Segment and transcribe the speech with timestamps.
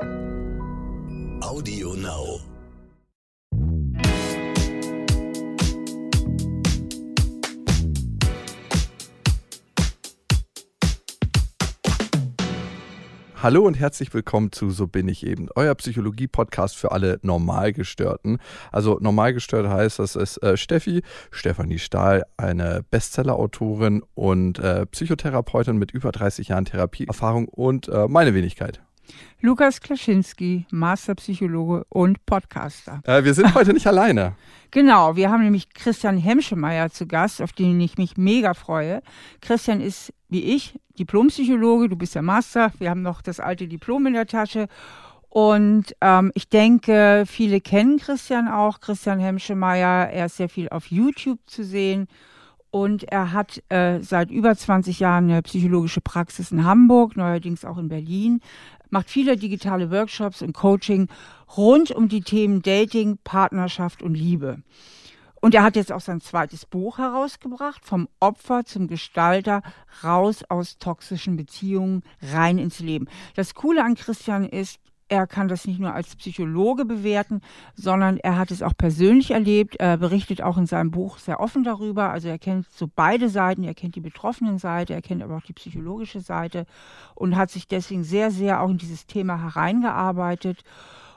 [0.00, 2.38] Audio Now.
[13.42, 18.38] Hallo und herzlich willkommen zu So bin ich eben, euer Psychologie-Podcast für alle Normalgestörten.
[18.70, 21.02] Also Normalgestört heißt, das ist äh, Steffi,
[21.32, 28.34] Stefanie Stahl, eine Bestseller-Autorin und äh, Psychotherapeutin mit über 30 Jahren Therapieerfahrung und äh, meine
[28.34, 28.80] Wenigkeit.
[29.40, 33.00] Lukas Klaschinski, Masterpsychologe und Podcaster.
[33.04, 34.34] Äh, wir sind heute nicht alleine.
[34.70, 39.00] Genau, wir haben nämlich Christian Hemschemeyer zu Gast, auf den ich mich mega freue.
[39.40, 44.06] Christian ist wie ich Diplompsychologe, du bist der Master, wir haben noch das alte Diplom
[44.08, 44.68] in der Tasche.
[45.30, 50.10] Und ähm, ich denke, viele kennen Christian auch, Christian Hemschemeyer.
[50.10, 52.08] Er ist sehr viel auf YouTube zu sehen.
[52.70, 57.78] Und er hat äh, seit über 20 Jahren eine psychologische Praxis in Hamburg, neuerdings auch
[57.78, 58.40] in Berlin,
[58.90, 61.08] macht viele digitale Workshops und Coaching
[61.56, 64.62] rund um die Themen Dating, Partnerschaft und Liebe.
[65.40, 69.62] Und er hat jetzt auch sein zweites Buch herausgebracht, vom Opfer zum Gestalter,
[70.02, 73.06] raus aus toxischen Beziehungen, rein ins Leben.
[73.36, 77.40] Das Coole an Christian ist, er kann das nicht nur als Psychologe bewerten,
[77.74, 79.76] sondern er hat es auch persönlich erlebt.
[79.76, 82.10] Er berichtet auch in seinem Buch sehr offen darüber.
[82.10, 83.64] Also er kennt so beide Seiten.
[83.64, 86.66] Er kennt die betroffenen Seite, er kennt aber auch die psychologische Seite
[87.14, 90.62] und hat sich deswegen sehr, sehr auch in dieses Thema hereingearbeitet.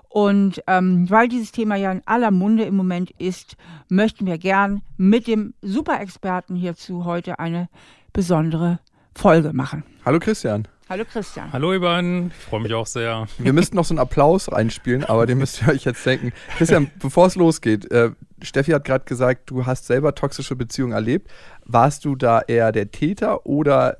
[0.08, 3.56] Und ähm, weil dieses Thema ja in aller Munde im Moment ist,
[3.88, 7.70] möchten wir gern mit dem Superexperten hierzu heute eine
[8.12, 8.80] besondere
[9.16, 9.84] Folge machen.
[10.04, 10.68] Hallo Christian.
[10.92, 11.54] Hallo Christian.
[11.54, 13.26] Hallo ihr beiden, ich freue mich auch sehr.
[13.38, 16.34] Wir müssten noch so einen Applaus reinspielen, aber den müsst ihr euch jetzt denken.
[16.58, 18.12] Christian, bevor es losgeht, äh,
[18.42, 21.32] Steffi hat gerade gesagt, du hast selber toxische Beziehungen erlebt.
[21.64, 24.00] Warst du da eher der Täter oder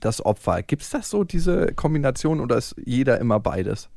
[0.00, 0.64] das Opfer?
[0.64, 3.88] Gibt es das so, diese Kombination, oder ist jeder immer beides?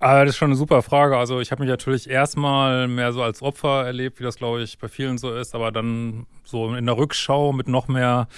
[0.00, 1.16] Ah, das ist schon eine super Frage.
[1.16, 4.78] Also ich habe mich natürlich erstmal mehr so als Opfer erlebt, wie das glaube ich
[4.78, 8.28] bei vielen so ist, aber dann so in der Rückschau mit noch mehr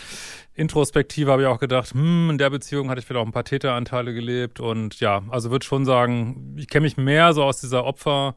[0.54, 3.44] Introspektive habe ich auch gedacht, hm, in der Beziehung hatte ich vielleicht auch ein paar
[3.44, 4.58] Täteranteile gelebt.
[4.58, 8.34] Und ja, also würde schon sagen, ich kenne mich mehr so aus dieser Opfer-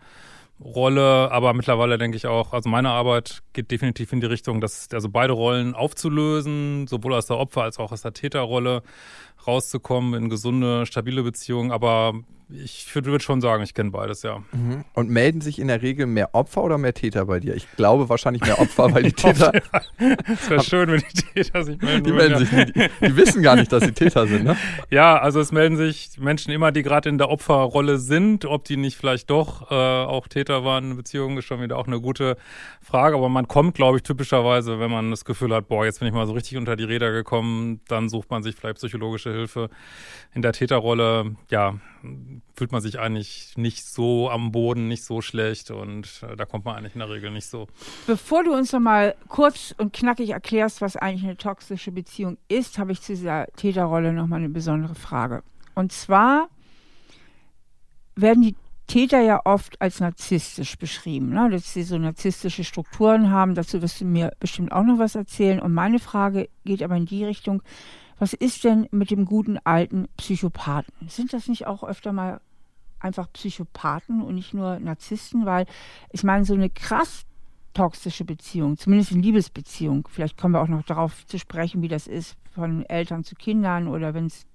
[0.64, 4.88] Rolle, aber mittlerweile denke ich auch, also meine Arbeit geht definitiv in die Richtung, dass
[4.94, 8.82] also beide Rollen aufzulösen, sowohl aus der Opfer- als auch aus der Täterrolle
[9.48, 11.72] rauszukommen in gesunde, stabile Beziehungen.
[11.72, 12.14] Aber
[12.50, 14.44] ich würde schon sagen, ich kenne beides, ja.
[14.52, 14.84] Mhm.
[14.94, 17.56] Und melden sich in der Regel mehr Opfer oder mehr Täter bei dir?
[17.56, 19.52] Ich glaube wahrscheinlich mehr Opfer, weil die Täter.
[20.32, 22.04] Es wäre schön, wenn die Täter sich melden.
[22.04, 22.76] Die melden sich nicht.
[22.76, 24.58] Die, die, wissen gar nicht, dass sie Täter sind, ne?
[24.90, 28.46] Ja, also es melden sich Menschen immer, die gerade in der Opferrolle sind.
[28.46, 31.88] Ob die nicht vielleicht doch äh, auch Täter waren in Beziehungen, ist schon wieder auch
[31.88, 32.38] eine gute
[32.82, 33.16] Frage.
[33.16, 36.14] Aber man kommt, glaube ich, typischerweise, wenn man das Gefühl hat, boah, jetzt bin ich
[36.14, 39.70] mal so richtig unter die Räder gekommen, dann sucht man sich vielleicht psychologische Hilfe.
[40.34, 41.76] In der Täterrolle, ja,
[42.56, 46.66] fühlt man sich eigentlich nicht so am Boden, nicht so schlecht und äh, da kommt
[46.66, 47.68] man eigentlich in der Regel nicht so.
[48.08, 52.78] Bevor du uns noch mal kurz und knackig erklärst, was eigentlich eine toxische Beziehung ist,
[52.78, 55.44] habe ich zu dieser Täterrolle noch mal eine besondere Frage.
[55.76, 56.50] Und zwar
[58.16, 58.56] werden die
[58.88, 61.50] Täter ja oft als narzisstisch beschrieben, ne?
[61.50, 63.56] dass sie so narzisstische Strukturen haben.
[63.56, 65.60] Dazu wirst du mir bestimmt auch noch was erzählen.
[65.60, 67.64] Und meine Frage geht aber in die Richtung,
[68.24, 70.94] was ist denn mit dem guten alten Psychopathen?
[71.10, 72.40] Sind das nicht auch öfter mal
[72.98, 75.46] einfach Psychopathen und nicht nur Narzissten?
[75.46, 75.66] Weil
[76.10, 77.26] ich meine, so eine krass
[77.74, 82.08] toxische Beziehung, zumindest in Liebesbeziehung, vielleicht kommen wir auch noch darauf zu sprechen, wie das
[82.08, 84.46] ist von Eltern zu Kindern oder wenn es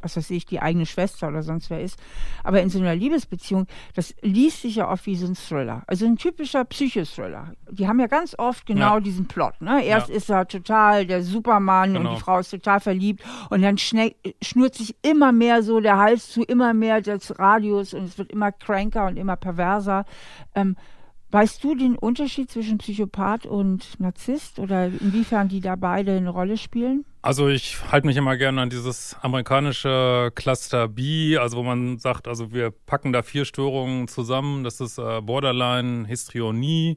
[0.00, 1.98] was weiß ich, die eigene Schwester oder sonst wer ist.
[2.44, 5.82] Aber in so einer Liebesbeziehung, das liest sich ja oft wie so ein Thriller.
[5.86, 7.52] Also ein typischer Psychothriller.
[7.70, 9.00] Die haben ja ganz oft genau ja.
[9.00, 9.60] diesen Plot.
[9.60, 9.84] Ne?
[9.84, 10.14] Erst ja.
[10.14, 12.10] ist er total der Supermann genau.
[12.10, 16.30] und die Frau ist total verliebt und dann schnürt sich immer mehr so der Hals
[16.30, 20.04] zu immer mehr des Radios und es wird immer kränker und immer perverser.
[20.54, 20.76] Ähm,
[21.30, 26.56] Weißt du den Unterschied zwischen Psychopath und Narzisst oder inwiefern die da beide eine Rolle
[26.56, 27.04] spielen?
[27.20, 32.28] Also ich halte mich immer gerne an dieses amerikanische Cluster B, also wo man sagt,
[32.28, 34.64] also wir packen da vier Störungen zusammen.
[34.64, 36.96] Das ist äh, Borderline, Histrionie,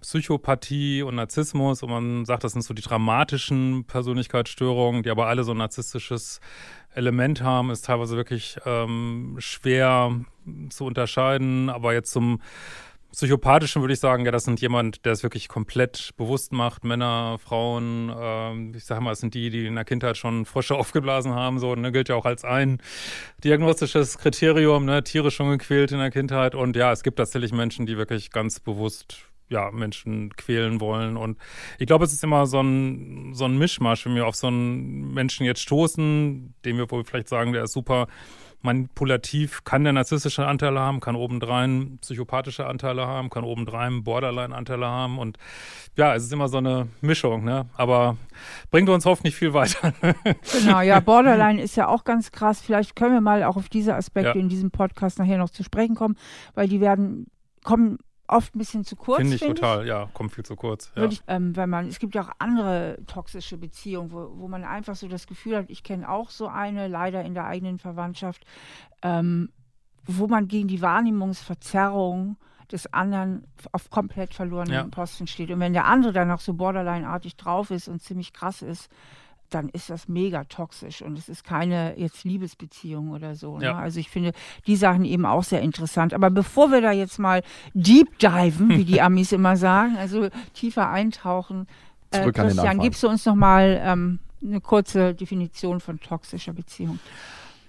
[0.00, 1.82] Psychopathie und Narzissmus.
[1.82, 6.40] Und man sagt, das sind so die dramatischen Persönlichkeitsstörungen, die aber alle so ein narzisstisches
[6.94, 10.18] Element haben, ist teilweise wirklich ähm, schwer
[10.70, 11.68] zu unterscheiden.
[11.68, 12.40] Aber jetzt zum
[13.12, 16.82] Psychopathischen würde ich sagen, ja, das sind jemand, der es wirklich komplett bewusst macht.
[16.82, 20.74] Männer, Frauen, ähm, ich sage mal, es sind die, die in der Kindheit schon Frösche
[20.78, 22.78] aufgeblasen haben, so, ne, gilt ja auch als ein
[23.44, 26.54] diagnostisches Kriterium, ne, Tiere schon gequält in der Kindheit.
[26.54, 29.18] Und ja, es gibt tatsächlich Menschen, die wirklich ganz bewusst
[29.52, 31.18] ja, Menschen quälen wollen.
[31.18, 31.36] Und
[31.78, 35.12] ich glaube, es ist immer so ein, so ein Mischmasch, wenn wir auf so einen
[35.12, 38.08] Menschen jetzt stoßen, dem wir wohl vielleicht sagen, der ist super
[38.62, 45.18] manipulativ kann der narzisstische Anteile haben, kann obendrein psychopathische Anteile haben, kann obendrein Borderline-Anteile haben
[45.18, 45.38] und
[45.96, 47.66] ja, es ist immer so eine Mischung, ne?
[47.76, 48.16] Aber
[48.70, 49.92] bringt uns hoffentlich viel weiter.
[50.52, 52.60] genau, ja, Borderline ist ja auch ganz krass.
[52.60, 54.42] Vielleicht können wir mal auch auf diese Aspekte ja.
[54.42, 56.16] in diesem Podcast nachher noch zu sprechen kommen,
[56.54, 57.26] weil die werden
[57.62, 57.98] kommen
[58.32, 59.18] oft ein bisschen zu kurz.
[59.18, 59.88] Finde ich find total, ich.
[59.88, 60.92] ja, kommt viel zu kurz.
[60.96, 61.04] Ja.
[61.04, 64.96] Ich, ähm, weil man, es gibt ja auch andere toxische Beziehungen, wo, wo man einfach
[64.96, 68.44] so das Gefühl hat, ich kenne auch so eine, leider in der eigenen Verwandtschaft,
[69.02, 69.50] ähm,
[70.04, 72.36] wo man gegen die Wahrnehmungsverzerrung
[72.70, 74.84] des anderen auf komplett verlorenen ja.
[74.84, 75.50] Posten steht.
[75.50, 78.88] Und wenn der andere dann noch so borderline-artig drauf ist und ziemlich krass ist,
[79.54, 83.58] dann ist das mega toxisch und es ist keine jetzt Liebesbeziehung oder so.
[83.58, 83.66] Ne?
[83.66, 83.78] Ja.
[83.78, 84.32] Also ich finde
[84.66, 86.14] die Sachen eben auch sehr interessant.
[86.14, 87.42] Aber bevor wir da jetzt mal
[87.74, 91.66] deep diven, wie die Amis immer sagen, also tiefer eintauchen,
[92.10, 96.98] äh, Christian, gibst du uns noch mal ähm, eine kurze Definition von toxischer Beziehung?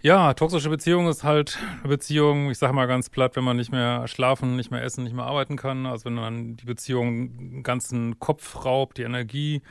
[0.02, 3.72] Ja, toxische Beziehung ist halt eine Beziehung, ich sage mal ganz platt, wenn man nicht
[3.72, 5.86] mehr schlafen, nicht mehr essen, nicht mehr arbeiten kann.
[5.86, 9.62] Also wenn man die Beziehung den ganzen Kopf raubt, die Energie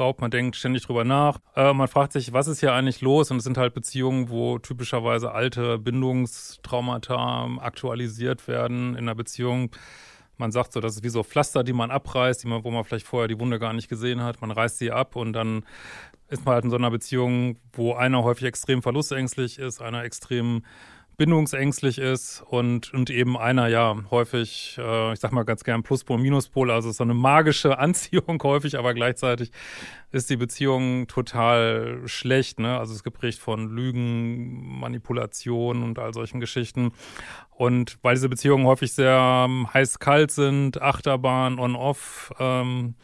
[0.00, 1.38] raubt, man denkt ständig drüber nach.
[1.56, 3.30] Äh, man fragt sich, was ist hier eigentlich los?
[3.30, 9.70] Und es sind halt Beziehungen, wo typischerweise alte Bindungstraumata aktualisiert werden in einer Beziehung.
[10.36, 12.84] Man sagt so, das ist wie so Pflaster, die man abreißt, die man, wo man
[12.84, 14.40] vielleicht vorher die Wunde gar nicht gesehen hat.
[14.40, 15.64] Man reißt sie ab und dann
[16.28, 20.62] ist man halt in so einer Beziehung, wo einer häufig extrem verlustängstlich ist, einer extrem
[21.18, 26.16] bindungsängstlich ist und, und eben einer ja häufig, äh, ich sag mal ganz gern Pluspol,
[26.16, 29.50] Minuspol, also so eine magische Anziehung häufig, aber gleichzeitig
[30.12, 32.78] ist die Beziehung total schlecht, ne?
[32.78, 36.92] Also es geprägt von Lügen, Manipulation und all solchen Geschichten.
[37.50, 42.94] Und weil diese Beziehungen häufig sehr ähm, heiß-kalt sind, Achterbahn, on-off, ähm,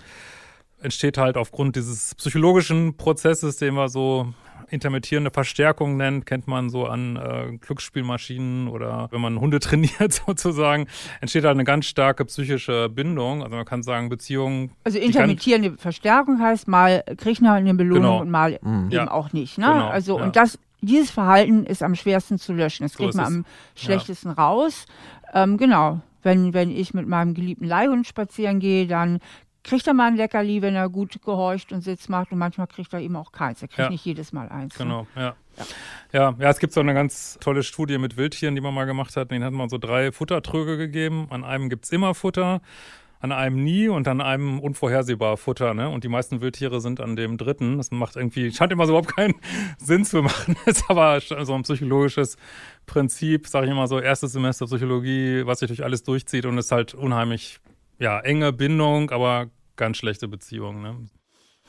[0.85, 4.33] entsteht halt aufgrund dieses psychologischen Prozesses, den wir so
[4.71, 10.87] intermittierende Verstärkung nennt, kennt man so an äh, Glücksspielmaschinen oder wenn man Hunde trainiert sozusagen,
[11.21, 13.43] entsteht halt eine ganz starke psychische Bindung.
[13.43, 14.71] Also man kann sagen, Beziehungen.
[14.85, 18.21] Also intermittierende Verstärkung heißt, mal kriegt man eine Belohnung genau.
[18.21, 18.85] und mal mhm.
[18.87, 19.11] eben ja.
[19.11, 19.59] auch nicht.
[19.59, 19.67] Ne?
[19.67, 19.89] Genau.
[19.89, 20.25] Also ja.
[20.25, 22.85] und das dieses Verhalten ist am schwersten zu löschen.
[22.85, 23.45] Das kriegt so man am
[23.75, 24.35] schlechtesten ja.
[24.35, 24.87] raus.
[25.33, 26.01] Ähm, genau.
[26.23, 29.21] Wenn, wenn ich mit meinem geliebten Leihhund spazieren gehe, dann
[29.65, 32.93] kriegt er mal ein Leckerli, wenn er gut gehorcht und Sitz macht und manchmal kriegt
[32.93, 33.63] er eben auch keins.
[33.63, 33.91] Er kriegt ja.
[33.91, 34.79] nicht jedes Mal eins.
[34.79, 34.85] Ne?
[34.85, 35.23] Genau, ne?
[35.23, 35.37] ja.
[35.57, 35.65] ja.
[36.13, 39.17] Ja, ja, es gibt so eine ganz tolle Studie mit Wildtieren, die man mal gemacht
[39.17, 39.31] hat.
[39.31, 41.27] Den hat man so drei Futtertröge gegeben.
[41.31, 42.61] An einem gibt es immer Futter,
[43.21, 45.73] an einem nie und an einem unvorhersehbar Futter.
[45.73, 45.89] Ne?
[45.89, 47.79] Und die meisten Wildtiere sind an dem dritten.
[47.79, 49.35] Das macht irgendwie, scheint immer so überhaupt keinen
[49.79, 50.57] Sinn zu machen.
[50.67, 52.37] ist aber so ein psychologisches
[52.85, 56.71] Prinzip, sage ich immer so, erstes Semester Psychologie, was sich durch alles durchzieht und ist
[56.71, 57.61] halt unheimlich
[57.99, 60.83] ja, enge Bindung, aber ganz schlechte Beziehung.
[60.83, 61.09] Ne?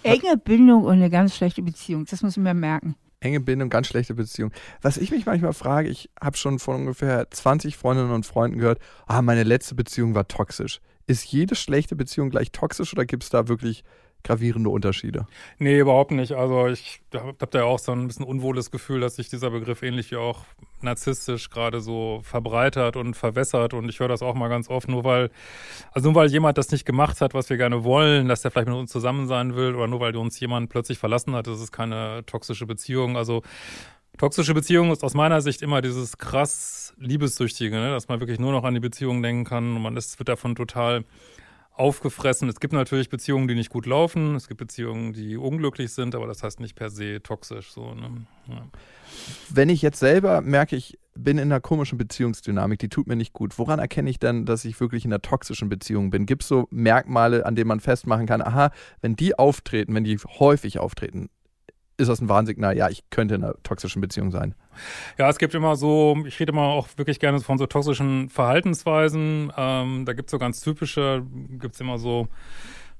[0.03, 2.95] Enge Bindung und eine ganz schlechte Beziehung, das muss man mir merken.
[3.19, 4.51] Enge Bindung, ganz schlechte Beziehung.
[4.81, 8.79] Was ich mich manchmal frage, ich habe schon von ungefähr 20 Freundinnen und Freunden gehört,
[9.07, 10.79] ah, meine letzte Beziehung war toxisch.
[11.07, 13.83] Ist jede schlechte Beziehung gleich toxisch oder gibt es da wirklich
[14.25, 15.27] gravierende Unterschiede.
[15.59, 16.33] Nee, überhaupt nicht.
[16.33, 19.83] Also ich habe da ja auch so ein bisschen unwohles Gefühl, dass sich dieser Begriff
[19.83, 20.45] ähnlich wie auch
[20.81, 23.73] narzisstisch gerade so verbreitert und verwässert.
[23.73, 25.29] Und ich höre das auch mal ganz oft, nur weil,
[25.91, 28.67] also nur weil jemand das nicht gemacht hat, was wir gerne wollen, dass der vielleicht
[28.67, 31.71] mit uns zusammen sein will, oder nur weil uns jemand plötzlich verlassen hat, das ist
[31.71, 33.17] keine toxische Beziehung.
[33.17, 33.43] Also
[34.17, 37.89] Toxische Beziehung ist aus meiner Sicht immer dieses krass Liebessüchtige, ne?
[37.89, 40.55] dass man wirklich nur noch an die Beziehung denken kann und man ist, wird davon
[40.55, 41.03] total
[41.77, 42.47] aufgefressen.
[42.49, 44.35] Es gibt natürlich Beziehungen, die nicht gut laufen.
[44.35, 47.71] Es gibt Beziehungen, die unglücklich sind, aber das heißt nicht per se toxisch.
[47.71, 48.25] So, ne?
[48.47, 48.63] ja.
[49.49, 53.33] Wenn ich jetzt selber merke, ich bin in einer komischen Beziehungsdynamik, die tut mir nicht
[53.33, 53.57] gut.
[53.57, 56.25] Woran erkenne ich denn, dass ich wirklich in einer toxischen Beziehung bin?
[56.25, 60.17] Gibt es so Merkmale, an denen man festmachen kann, aha, wenn die auftreten, wenn die
[60.17, 61.29] häufig auftreten,
[61.97, 64.55] ist das ein Warnsignal, ja, ich könnte in einer toxischen Beziehung sein.
[65.17, 69.51] Ja, es gibt immer so, ich rede immer auch wirklich gerne von so toxischen Verhaltensweisen.
[69.55, 71.25] Ähm, da gibt es so ganz typische,
[71.59, 72.27] gibt es immer so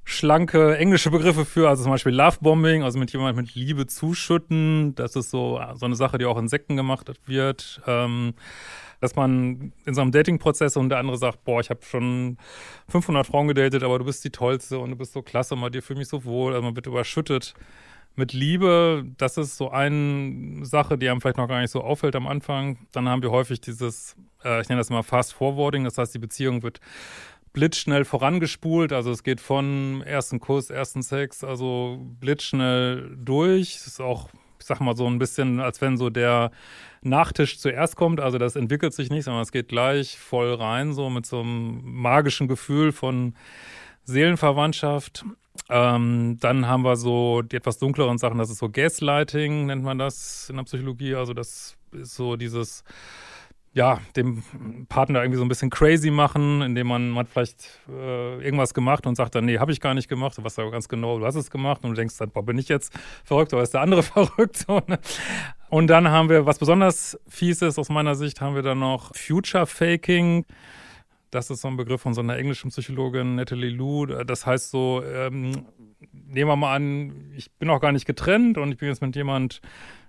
[0.04, 4.94] schlanke englische Begriffe für, also zum Beispiel Lovebombing, also mit jemandem mit Liebe zuschütten.
[4.94, 7.82] Das ist so, so eine Sache, die auch in Sekten gemacht wird.
[7.86, 8.34] Ähm,
[9.00, 12.38] dass man in so einem Dating-Prozess und der andere sagt, boah, ich habe schon
[12.88, 15.82] 500 Frauen gedatet, aber du bist die Tollste und du bist so klasse bei dir
[15.82, 16.54] fühle mich so wohl.
[16.54, 17.54] Also man wird überschüttet
[18.16, 22.16] mit Liebe, das ist so eine Sache, die einem vielleicht noch gar nicht so auffällt
[22.16, 22.78] am Anfang.
[22.92, 26.18] Dann haben wir häufig dieses, äh, ich nenne das mal Fast Forwarding, das heißt, die
[26.18, 26.80] Beziehung wird
[27.56, 28.92] blitzschnell vorangespult.
[28.92, 33.76] Also es geht von ersten Kuss, ersten Sex, also blitzschnell durch.
[33.76, 34.28] Es ist auch,
[34.60, 36.50] ich sag mal, so ein bisschen, als wenn so der
[37.00, 38.20] Nachtisch zuerst kommt.
[38.20, 41.80] Also das entwickelt sich nicht, sondern es geht gleich voll rein, so mit so einem
[41.82, 43.34] magischen Gefühl von
[44.04, 45.24] Seelenverwandtschaft.
[45.68, 49.98] Ähm, dann haben wir so die etwas dunkleren Sachen, das ist so Gaslighting, nennt man
[49.98, 51.14] das in der Psychologie.
[51.14, 52.84] Also das ist so dieses
[53.76, 54.42] ja, dem
[54.88, 59.06] Partner irgendwie so ein bisschen crazy machen, indem man, man hat vielleicht äh, irgendwas gemacht
[59.06, 60.38] und sagt dann, nee, habe ich gar nicht gemacht.
[60.38, 62.56] Du weißt aber ganz genau, du hast es gemacht und du denkst dann, boah, bin
[62.56, 62.90] ich jetzt
[63.22, 64.66] verrückt oder ist der andere verrückt?
[64.88, 64.98] Ne?
[65.68, 69.14] Und dann haben wir, was besonders fies ist aus meiner Sicht, haben wir dann noch
[69.14, 70.46] Future Faking.
[71.30, 74.06] Das ist so ein Begriff von so einer englischen Psychologin, Natalie Lou.
[74.06, 75.66] Das heißt so, ähm,
[76.12, 79.16] nehmen wir mal an, ich bin auch gar nicht getrennt und ich bin jetzt mit
[79.16, 79.60] jemand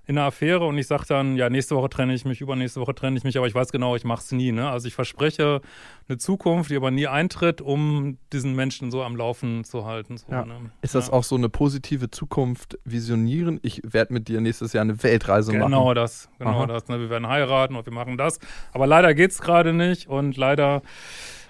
[0.07, 2.95] in einer Affäre und ich sage dann, ja, nächste Woche trenne ich mich, übernächste Woche
[2.95, 4.53] trenne ich mich, aber ich weiß genau, ich mache es nie.
[4.53, 4.69] Ne?
[4.69, 5.61] Also ich verspreche
[6.07, 10.17] eine Zukunft, die aber nie eintritt, um diesen Menschen so am Laufen zu halten.
[10.17, 10.45] So, ja.
[10.45, 10.71] ne?
[10.81, 11.13] Ist das ja.
[11.13, 13.59] auch so eine positive Zukunft visionieren?
[13.63, 15.73] Ich werde mit dir nächstes Jahr eine Weltreise genau machen.
[15.73, 16.65] Genau das, genau Aha.
[16.67, 16.87] das.
[16.87, 17.01] Ne?
[17.01, 18.39] Wir werden heiraten und wir machen das.
[18.71, 20.83] Aber leider geht es gerade nicht und leider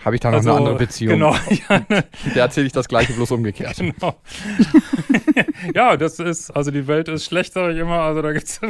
[0.03, 1.13] habe ich da noch also, eine andere Beziehung.
[1.13, 1.35] Genau.
[1.69, 2.03] Ja, ne.
[2.35, 3.77] Der erzähle ich das gleiche, bloß umgekehrt.
[3.77, 4.21] Genau.
[5.73, 8.01] ja, das ist, also die Welt ist schlecht, sage ich immer.
[8.01, 8.61] Also da gibt es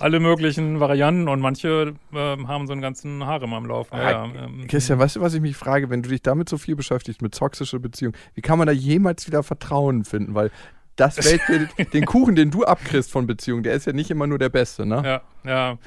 [0.00, 3.96] alle möglichen Varianten und manche äh, haben so einen ganzen Harem am Laufen.
[3.96, 6.58] Ja, ja, ähm, Christian, weißt du, was ich mich frage, wenn du dich damit so
[6.58, 10.34] viel beschäftigst, mit toxischer Beziehung, wie kann man da jemals wieder Vertrauen finden?
[10.34, 10.50] Weil
[10.96, 14.38] das Weltbild, den Kuchen, den du abkriegst von Beziehungen, der ist ja nicht immer nur
[14.38, 15.02] der beste, ne?
[15.04, 15.78] Ja, ja.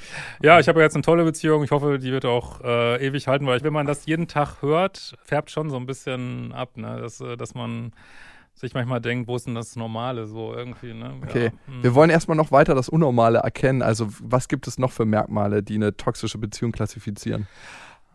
[0.41, 1.63] Ja, ich habe jetzt eine tolle Beziehung.
[1.63, 5.15] Ich hoffe, die wird auch äh, ewig halten, weil wenn man das jeden Tag hört,
[5.23, 6.99] färbt schon so ein bisschen ab, ne?
[7.01, 7.93] Dass, äh, dass man
[8.55, 11.13] sich manchmal denkt, wo ist denn das Normale so irgendwie, ne?
[11.23, 11.45] Okay.
[11.45, 11.83] Ja.
[11.83, 13.81] Wir wollen erstmal noch weiter das Unnormale erkennen.
[13.81, 17.47] Also, was gibt es noch für Merkmale, die eine toxische Beziehung klassifizieren?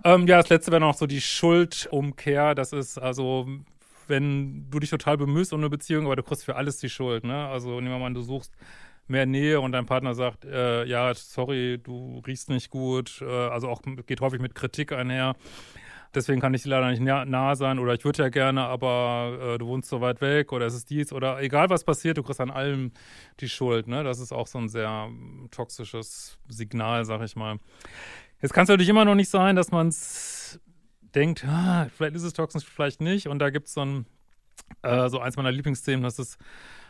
[0.03, 2.55] Ähm, ja, das letzte wäre noch so die Schuldumkehr.
[2.55, 3.47] Das ist also,
[4.11, 7.25] wenn du dich total bemühst um eine Beziehung, aber du kriegst für alles die Schuld.
[7.25, 7.47] Ne?
[7.47, 8.55] Also nehmen wir mal an, du suchst
[9.09, 13.69] mehr Nähe und dein Partner sagt, äh, ja, sorry, du riechst nicht gut, äh, also
[13.69, 15.35] auch geht häufig mit Kritik einher.
[16.12, 19.55] Deswegen kann ich dir leider nicht nah, nah sein oder ich würde ja gerne, aber
[19.55, 22.25] äh, du wohnst so weit weg oder es ist dies oder egal was passiert, du
[22.25, 22.93] kriegst an allem
[23.38, 23.87] die Schuld.
[23.87, 24.02] Ne?
[24.02, 25.09] Das ist auch so ein sehr
[25.52, 27.59] toxisches Signal, sag ich mal.
[28.43, 30.40] Jetzt kann es natürlich immer noch nicht sein, dass man es
[31.14, 33.29] denkt, ah, vielleicht ist es toxisch, vielleicht nicht.
[33.29, 34.07] Und da gibt es so ein,
[34.83, 36.38] äh, so eins meiner Lieblingsthemen, das ist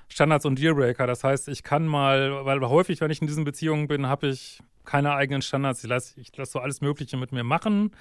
[0.08, 1.06] Standards und Dealbreaker.
[1.06, 4.60] Das heißt, ich kann mal, weil häufig, wenn ich in diesen Beziehungen bin, habe ich
[4.84, 5.84] keine eigenen Standards.
[5.84, 7.92] Ich lasse ich lass so alles Mögliche mit mir machen.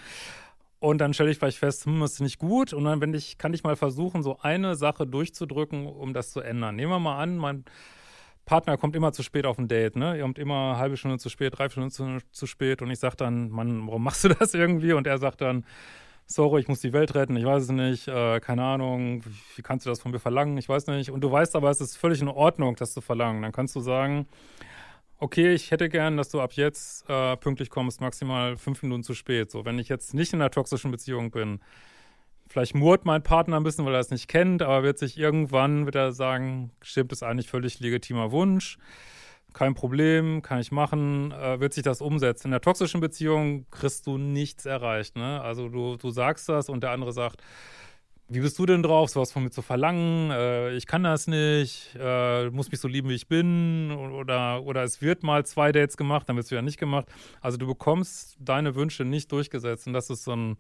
[0.80, 2.74] Und dann stelle ich vielleicht fest, hm, ist nicht gut.
[2.74, 6.76] Und dann ich, kann ich mal versuchen, so eine Sache durchzudrücken, um das zu ändern.
[6.76, 7.66] Nehmen wir mal an, mein
[8.46, 10.16] Partner kommt immer zu spät auf ein Date, ne?
[10.16, 12.82] Er kommt immer eine halbe Stunde zu spät, drei Stunden zu, zu spät.
[12.82, 14.94] Und ich sage dann, Mann, warum machst du das irgendwie?
[14.94, 15.66] Und er sagt dann,
[16.30, 19.24] sorry, ich muss die Welt retten, ich weiß es nicht, äh, keine Ahnung,
[19.56, 21.10] wie kannst du das von mir verlangen, ich weiß nicht.
[21.10, 23.42] Und du weißt aber, es ist völlig in Ordnung, das zu verlangen.
[23.42, 24.28] Dann kannst du sagen,
[25.18, 29.16] okay, ich hätte gern, dass du ab jetzt äh, pünktlich kommst, maximal fünf Minuten zu
[29.16, 29.52] spät.
[29.52, 31.60] So, wenn ich jetzt nicht in einer toxischen Beziehung bin,
[32.48, 35.88] vielleicht murrt mein Partner ein bisschen, weil er es nicht kennt, aber wird sich irgendwann
[35.88, 38.78] wieder sagen, stimmt, ist eigentlich völlig legitimer Wunsch
[39.54, 42.48] kein Problem, kann ich machen, äh, wird sich das umsetzen.
[42.48, 45.16] In der toxischen Beziehung kriegst du nichts erreicht.
[45.16, 45.42] Ne?
[45.42, 47.42] Also du, du sagst das und der andere sagt,
[48.30, 50.30] wie bist du denn drauf, sowas von mir zu verlangen?
[50.30, 53.92] Äh, ich kann das nicht, äh, du musst mich so lieben, wie ich bin.
[53.92, 57.08] Oder, oder es wird mal zwei Dates gemacht, dann wird es wieder nicht gemacht.
[57.42, 59.88] Also du bekommst deine Wünsche nicht durchgesetzt.
[59.88, 60.58] Und das ist so ein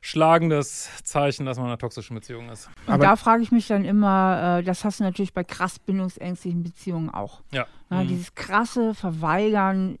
[0.00, 2.68] schlagendes Zeichen, dass man in einer toxischen Beziehung ist.
[2.86, 5.78] Und Aber da frage ich mich dann immer, äh, das hast du natürlich bei krass
[5.78, 7.42] bindungsängstlichen Beziehungen auch.
[7.52, 7.66] Ja.
[7.90, 8.08] Na, mhm.
[8.08, 9.98] Dieses krasse Verweigern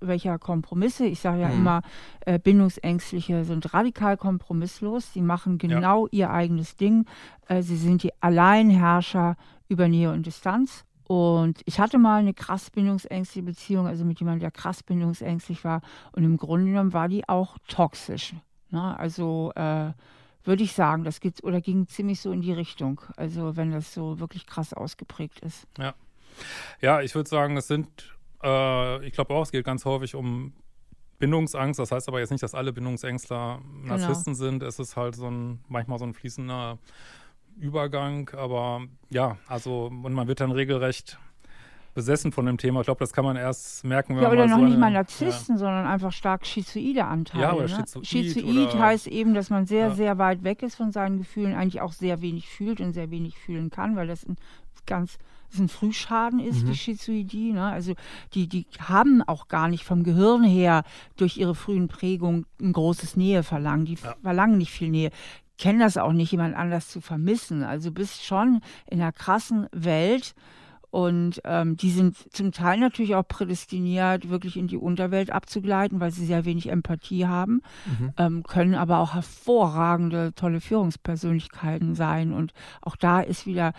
[0.00, 1.06] irgendwelcher Kompromisse.
[1.06, 1.54] Ich sage ja mhm.
[1.54, 1.82] immer,
[2.20, 5.12] äh, Bindungsängstliche sind radikal kompromisslos.
[5.12, 6.12] Sie machen genau ja.
[6.12, 7.06] ihr eigenes Ding.
[7.48, 9.36] Äh, sie sind die Alleinherrscher
[9.68, 10.84] über Nähe und Distanz.
[11.08, 15.80] Und ich hatte mal eine krass bindungsängstliche Beziehung, also mit jemandem, der krass bindungsängstlich war.
[16.12, 18.34] Und im Grunde genommen war die auch toxisch.
[18.70, 18.98] Ne?
[18.98, 19.92] Also äh,
[20.42, 23.00] würde ich sagen, das geht oder ging ziemlich so in die Richtung.
[23.16, 25.68] Also wenn das so wirklich krass ausgeprägt ist.
[25.78, 25.94] Ja,
[26.80, 30.52] ja, ich würde sagen, es sind, äh, ich glaube auch, es geht ganz häufig um
[31.18, 31.78] Bindungsangst.
[31.78, 34.44] Das heißt aber jetzt nicht, dass alle Bindungsängstler Narzissten genau.
[34.44, 34.62] sind.
[34.62, 36.78] Es ist halt so ein manchmal so ein fließender
[37.58, 38.30] Übergang.
[38.36, 41.18] Aber ja, also und man wird dann regelrecht
[41.96, 42.80] besessen von dem Thema.
[42.80, 44.92] Ich glaube, das kann man erst merken, wenn ja, man oder noch so nicht mal
[44.92, 45.58] Narzissten, ja.
[45.58, 47.42] sondern einfach stark schizoide Anteile.
[47.42, 47.68] Ja, oder ne?
[47.70, 48.06] schizoid.
[48.06, 49.94] Schizoid oder heißt eben, dass man sehr, ja.
[49.94, 53.38] sehr weit weg ist von seinen Gefühlen, eigentlich auch sehr wenig fühlt und sehr wenig
[53.38, 54.36] fühlen kann, weil das ein
[54.84, 55.18] ganz
[55.50, 56.70] das ein Frühschaden ist, mhm.
[56.70, 57.52] die Schizoidie.
[57.52, 57.64] Ne?
[57.64, 57.94] Also
[58.34, 60.84] die, die haben auch gar nicht vom Gehirn her
[61.16, 63.86] durch ihre frühen Prägungen ein großes Näheverlangen.
[63.86, 64.14] Die ja.
[64.22, 65.10] verlangen nicht viel Nähe
[65.58, 67.62] kennen das auch nicht, jemand anders zu vermissen.
[67.62, 68.60] Also bist schon
[68.90, 70.34] in einer krassen Welt,
[70.96, 76.10] und ähm, die sind zum Teil natürlich auch prädestiniert, wirklich in die Unterwelt abzugleiten, weil
[76.10, 78.12] sie sehr wenig Empathie haben, mhm.
[78.16, 82.32] ähm, können aber auch hervorragende, tolle Führungspersönlichkeiten sein.
[82.32, 83.74] Und auch da ist wieder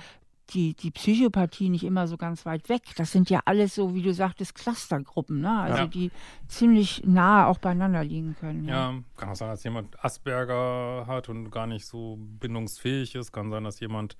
[0.51, 2.81] die, die Psychopathie nicht immer so ganz weit weg.
[2.95, 5.59] Das sind ja alles so, wie du sagtest, Clustergruppen, ne?
[5.59, 5.87] Also Ja.
[5.87, 6.11] die
[6.47, 8.65] ziemlich nah auch beieinander liegen können.
[8.65, 13.31] Ja, kann auch sein, dass jemand Asperger hat und gar nicht so bindungsfähig ist.
[13.33, 14.13] Kann sein, dass jemand,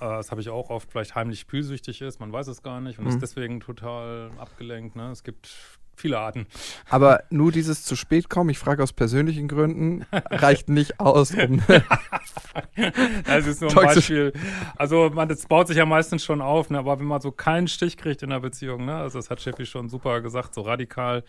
[0.00, 2.20] äh, das habe ich auch oft, vielleicht heimlich spielsüchtig ist.
[2.20, 3.10] Man weiß es gar nicht und Mhm.
[3.12, 4.96] ist deswegen total abgelenkt.
[4.96, 5.10] Ne?
[5.10, 6.46] Es gibt viele Arten.
[6.88, 11.62] Aber nur dieses zu spät kommen, ich frage aus persönlichen Gründen, reicht nicht aus, um.
[13.24, 13.76] Das ist nur ein.
[13.76, 14.32] Beispiel.
[14.76, 16.78] Also man, das baut sich ja meistens schon auf, ne?
[16.78, 18.96] aber wenn man so keinen Stich kriegt in der Beziehung, ne?
[18.96, 21.22] also das hat Steffi schon super gesagt, so radikal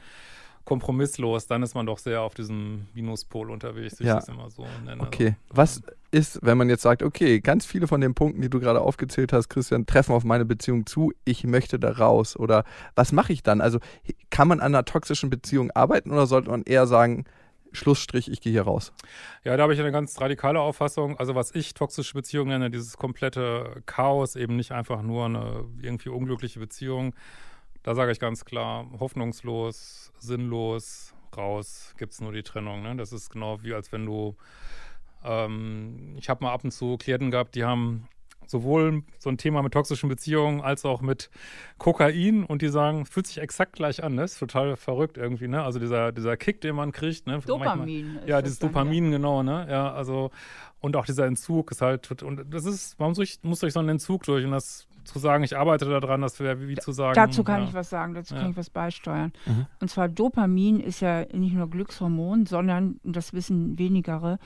[0.69, 4.13] kompromisslos, dann ist man doch sehr auf diesem Minuspol unterwegs, wie Ja.
[4.19, 5.01] ich das immer so nenne.
[5.01, 5.35] Okay.
[5.49, 8.81] Was ist, wenn man jetzt sagt, okay, ganz viele von den Punkten, die du gerade
[8.81, 12.37] aufgezählt hast, Christian, treffen auf meine Beziehung zu, ich möchte da raus?
[12.37, 12.63] Oder
[12.95, 13.61] was mache ich dann?
[13.61, 13.79] Also
[14.29, 17.25] kann man an einer toxischen Beziehung arbeiten oder sollte man eher sagen,
[17.71, 18.91] Schlussstrich, ich gehe hier raus?
[19.43, 21.17] Ja, da habe ich eine ganz radikale Auffassung.
[21.19, 26.09] Also was ich toxische Beziehung nenne, dieses komplette Chaos, eben nicht einfach nur eine irgendwie
[26.09, 27.13] unglückliche Beziehung.
[27.89, 32.83] Da sage ich ganz klar, hoffnungslos, sinnlos, raus, gibt es nur die Trennung.
[32.83, 32.95] Ne?
[32.95, 34.35] Das ist genau wie als wenn du,
[35.25, 38.07] ähm, ich habe mal ab und zu Klienten gehabt, die haben
[38.45, 41.31] sowohl so ein Thema mit toxischen Beziehungen als auch mit
[41.79, 44.23] Kokain und die sagen, es fühlt sich exakt gleich an, ne?
[44.23, 45.63] ist total verrückt irgendwie, ne?
[45.63, 47.33] Also dieser, dieser Kick, den man kriegt, ne?
[47.33, 48.17] Manchmal- Dopamin.
[48.17, 49.65] ist ja, dieses dann, Dopamin, genau, ne?
[49.67, 50.29] Ja, also,
[50.79, 53.79] und auch dieser Entzug ist halt, und das ist, man muss durch, muss durch so
[53.79, 57.15] einen Entzug durch und das zu sagen, ich arbeite daran, das wäre wie zu sagen.
[57.15, 57.67] Dazu kann ja.
[57.67, 58.41] ich was sagen, dazu Ja.
[58.41, 59.31] kann ich was beisteuern.
[59.45, 59.65] Mhm.
[59.81, 64.39] Und zwar Dopamin ist ja nicht nur Glückshormon, sondern, und das wissen wenigere,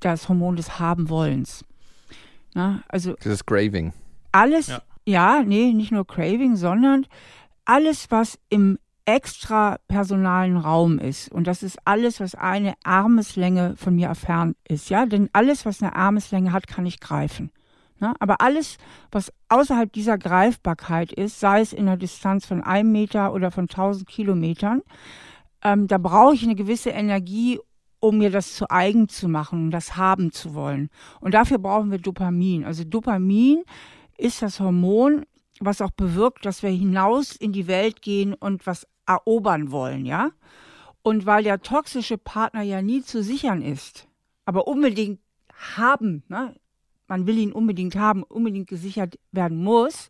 [0.00, 1.64] das Hormon des Haben-Wollens.
[2.54, 3.92] Na, also Dieses Graving.
[4.32, 4.82] alles, Ja.
[5.06, 5.42] ja.
[5.44, 7.06] nee, nicht nur Craving, sondern
[7.64, 11.30] alles, was im extrapersonalen Raum ist.
[11.32, 14.90] Und das ist alles, was eine Armeslänge von mir entfernt ist.
[14.90, 17.50] Ja, denn alles, was eine Armeslänge hat, kann ich greifen.
[18.00, 18.14] Ne?
[18.20, 18.78] Aber alles,
[19.10, 23.64] was außerhalb dieser Greifbarkeit ist, sei es in einer Distanz von einem Meter oder von
[23.64, 24.82] 1000 Kilometern,
[25.62, 27.58] ähm, da brauche ich eine gewisse Energie,
[28.00, 30.88] um mir das zu eigen zu machen und das haben zu wollen.
[31.20, 32.64] Und dafür brauchen wir Dopamin.
[32.64, 33.64] Also Dopamin
[34.16, 35.24] ist das Hormon,
[35.60, 40.30] was auch bewirkt, dass wir hinaus in die Welt gehen und was erobern wollen, ja?
[41.02, 44.06] Und weil der toxische Partner ja nie zu sichern ist,
[44.44, 45.20] aber unbedingt
[45.76, 46.54] haben, ne?
[47.08, 50.08] Man will ihn unbedingt haben, unbedingt gesichert werden muss,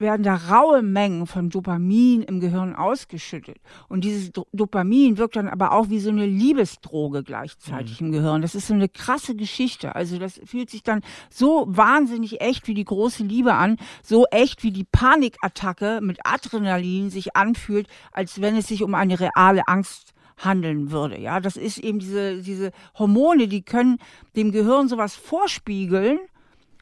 [0.00, 3.58] werden da raue Mengen von Dopamin im Gehirn ausgeschüttet.
[3.88, 8.42] Und dieses Do Dopamin wirkt dann aber auch wie so eine Liebesdroge gleichzeitig im Gehirn.
[8.42, 9.94] Das ist so eine krasse Geschichte.
[9.94, 14.62] Also das fühlt sich dann so wahnsinnig echt wie die große Liebe an, so echt
[14.62, 20.14] wie die Panikattacke mit Adrenalin sich anfühlt, als wenn es sich um eine reale Angst
[20.44, 21.18] handeln würde.
[21.18, 23.98] Ja, das ist eben diese, diese Hormone, die können
[24.36, 26.18] dem Gehirn sowas vorspiegeln,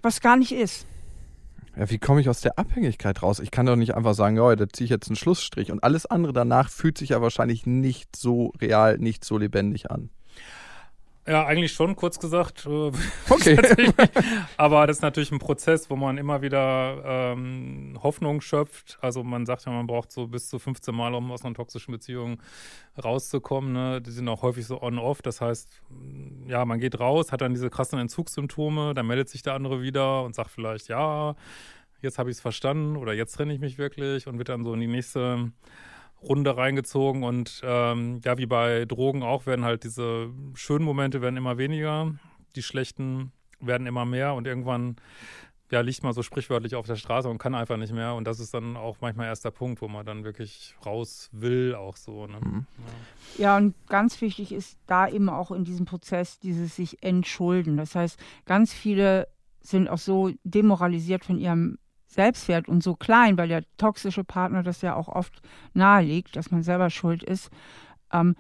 [0.03, 0.87] was gar nicht ist.
[1.77, 3.39] Ja, wie komme ich aus der Abhängigkeit raus?
[3.39, 5.71] Ich kann doch nicht einfach sagen, ja, da ziehe ich jetzt einen Schlussstrich.
[5.71, 10.11] Und alles andere danach fühlt sich ja wahrscheinlich nicht so real, nicht so lebendig an.
[11.29, 12.65] Ja, eigentlich schon, kurz gesagt.
[12.65, 12.91] äh,
[13.29, 13.59] Okay.
[14.57, 18.99] Aber das ist natürlich ein Prozess, wo man immer wieder ähm, Hoffnung schöpft.
[19.03, 21.93] Also man sagt ja, man braucht so bis zu 15 Mal, um aus einer toxischen
[21.93, 22.41] Beziehung
[23.03, 23.73] rauszukommen.
[23.75, 24.01] Ne?
[24.01, 25.21] Die sind auch häufig so on-off.
[25.21, 29.43] Das heißt, mm, ja, man geht raus, hat dann diese krassen Entzugssymptome, dann meldet sich
[29.43, 31.35] der andere wieder und sagt vielleicht, ja,
[32.01, 34.73] jetzt habe ich es verstanden oder jetzt trenne ich mich wirklich und wird dann so
[34.73, 35.53] in die nächste
[36.23, 41.37] Runde reingezogen und ähm, ja, wie bei Drogen auch, werden halt diese schönen Momente werden
[41.37, 42.15] immer weniger,
[42.57, 44.97] die schlechten werden immer mehr und irgendwann
[45.71, 48.41] ja, liegt man so sprichwörtlich auf der Straße und kann einfach nicht mehr und das
[48.41, 52.27] ist dann auch manchmal erst der Punkt, wo man dann wirklich raus will, auch so.
[52.27, 52.41] Ne?
[52.41, 52.67] Mhm.
[53.37, 57.77] Ja, und ganz wichtig ist da eben auch in diesem Prozess dieses sich entschulden.
[57.77, 59.29] Das heißt, ganz viele
[59.61, 61.79] sind auch so demoralisiert von ihrem
[62.09, 65.41] Selbstwert und so klein, weil der toxische Partner das ja auch oft
[65.75, 67.51] nahelegt, dass man selber schuld ist,
[68.13, 68.35] ähm,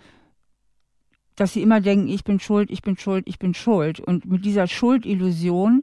[1.36, 4.00] dass sie immer denken, ich bin schuld, ich bin schuld, ich bin schuld.
[4.00, 5.82] Und mit dieser Schuldillusion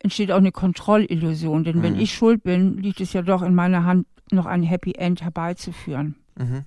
[0.00, 1.62] entsteht auch eine Kontrollillusion.
[1.62, 2.00] Denn wenn Mhm.
[2.00, 6.16] ich schuld bin, liegt es ja doch in meiner Hand, noch ein Happy End herbeizuführen.
[6.36, 6.64] Mhm.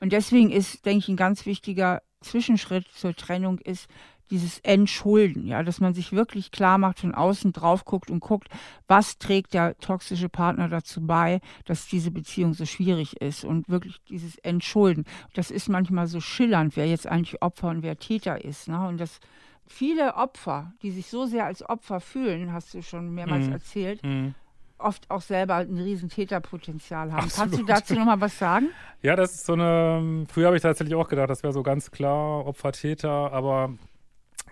[0.00, 3.88] Und deswegen ist, denke ich, ein ganz wichtiger Zwischenschritt zur Trennung ist
[4.30, 8.48] dieses Entschulden, ja, dass man sich wirklich klar macht, von außen drauf guckt und guckt,
[8.88, 14.00] was trägt der toxische Partner dazu bei, dass diese Beziehung so schwierig ist und wirklich
[14.08, 15.04] dieses Entschulden.
[15.34, 18.86] Das ist manchmal so schillernd, wer jetzt eigentlich Opfer und wer Täter ist, ne?
[18.86, 19.20] Und das
[19.66, 23.52] viele Opfer, die sich so sehr als Opfer fühlen, hast du schon mehrmals Mhm.
[23.52, 24.34] erzählt, Mhm.
[24.78, 27.28] oft auch selber ein riesen Täterpotenzial haben.
[27.28, 27.70] Kannst du Absolut.
[27.70, 28.68] dazu noch mal was sagen?
[29.02, 31.90] Ja, das ist so eine, früher habe ich tatsächlich auch gedacht, das wäre so ganz
[31.90, 33.74] klar Opfer, Täter, aber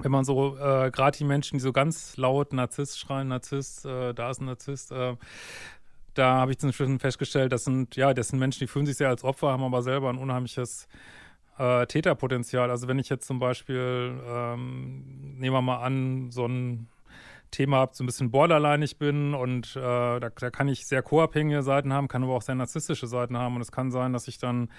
[0.00, 4.12] wenn man so äh, gerade die Menschen, die so ganz laut Narzisst schreien, Narzisst, äh,
[4.12, 5.16] da ist ein Narzisst, äh,
[6.14, 9.09] da habe ich inzwischen festgestellt, das sind, ja, das sind Menschen, die fühlen sich sehr
[9.09, 10.87] als Opfer, haben aber selber ein unheimliches
[11.59, 12.70] äh, Täterpotenzial.
[12.70, 16.88] Also wenn ich jetzt zum Beispiel, ähm, nehmen wir mal an, so ein
[17.50, 21.62] Thema habe, so ein bisschen borderlineig bin und äh, da, da, kann ich sehr co-abhängige
[21.62, 24.38] Seiten haben, kann aber auch sehr narzisstische Seiten haben und es kann sein, dass ich
[24.38, 24.70] dann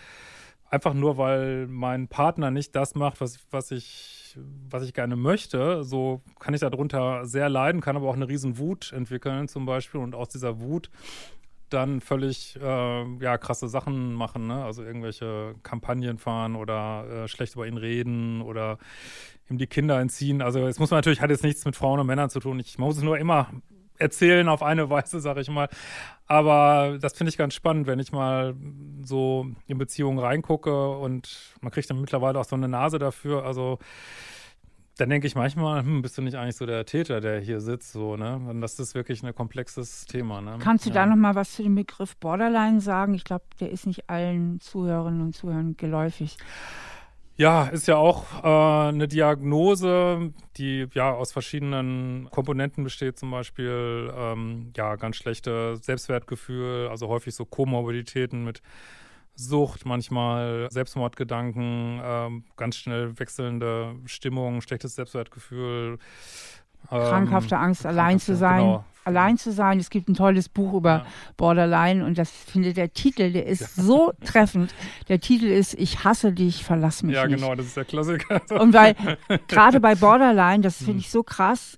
[0.69, 4.24] einfach nur, weil mein Partner nicht das macht, was, was ich
[4.69, 8.57] was ich gerne möchte, so kann ich darunter sehr leiden, kann aber auch eine riesen
[8.57, 10.89] Wut entwickeln zum Beispiel und aus dieser Wut
[11.69, 14.63] dann völlig äh, ja, krasse Sachen machen, ne?
[14.63, 18.77] also irgendwelche Kampagnen fahren oder äh, schlecht über ihn reden oder
[19.49, 20.41] ihm die Kinder entziehen.
[20.41, 22.59] Also jetzt muss man natürlich, hat jetzt nichts mit Frauen und Männern zu tun.
[22.59, 23.49] Ich muss es nur immer
[23.97, 25.69] erzählen auf eine Weise, sage ich mal.
[26.27, 28.55] Aber das finde ich ganz spannend, wenn ich mal
[29.03, 33.45] so in Beziehungen reingucke und man kriegt dann mittlerweile auch so eine Nase dafür.
[33.45, 33.79] Also
[34.97, 37.91] dann denke ich manchmal, hm, bist du nicht eigentlich so der Täter, der hier sitzt,
[37.91, 38.37] so, ne?
[38.37, 40.57] Und das ist wirklich ein komplexes Thema, ne?
[40.59, 40.95] Kannst du ja.
[40.95, 43.13] da nochmal was zu dem Begriff Borderline sagen?
[43.13, 46.37] Ich glaube, der ist nicht allen Zuhörerinnen und Zuhörern geläufig.
[47.37, 54.11] Ja, ist ja auch äh, eine Diagnose, die ja aus verschiedenen Komponenten besteht, zum Beispiel
[54.15, 58.61] ähm, ja ganz schlechte Selbstwertgefühl, also häufig so Komorbiditäten mit
[59.35, 65.99] Sucht, manchmal Selbstmordgedanken, ähm, ganz schnell wechselnde Stimmung, schlechtes Selbstwertgefühl.
[66.89, 68.61] Ähm, krankhafte Angst, allein zu sein.
[68.61, 68.85] Genau.
[69.05, 69.79] Allein zu sein.
[69.79, 71.05] Es gibt ein tolles Buch über ja.
[71.37, 74.73] Borderline und das finde der Titel, der ist so treffend.
[75.07, 77.37] Der Titel ist Ich hasse dich, verlass mich ja, nicht.
[77.37, 78.41] Genau, das ist der Klassiker.
[78.59, 78.95] Und weil
[79.47, 80.99] gerade bei Borderline, das finde hm.
[80.99, 81.77] ich so krass,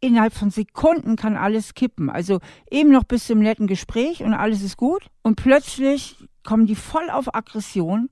[0.00, 2.10] innerhalb von Sekunden kann alles kippen.
[2.10, 6.76] Also eben noch bis zum netten Gespräch und alles ist gut und plötzlich kommen die
[6.76, 8.08] voll auf Aggression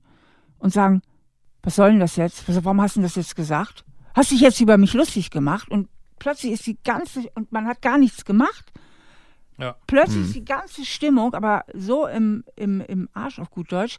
[0.59, 1.01] und sagen,
[1.63, 2.43] was soll denn das jetzt?
[2.47, 3.85] Warum hast du das jetzt gesagt?
[4.13, 5.69] Hast dich jetzt über mich lustig gemacht?
[5.69, 8.71] Und plötzlich ist die ganze, und man hat gar nichts gemacht.
[9.57, 9.75] Ja.
[9.87, 10.25] Plötzlich hm.
[10.25, 13.97] ist die ganze Stimmung, aber so im, im, im Arsch auf gut Deutsch.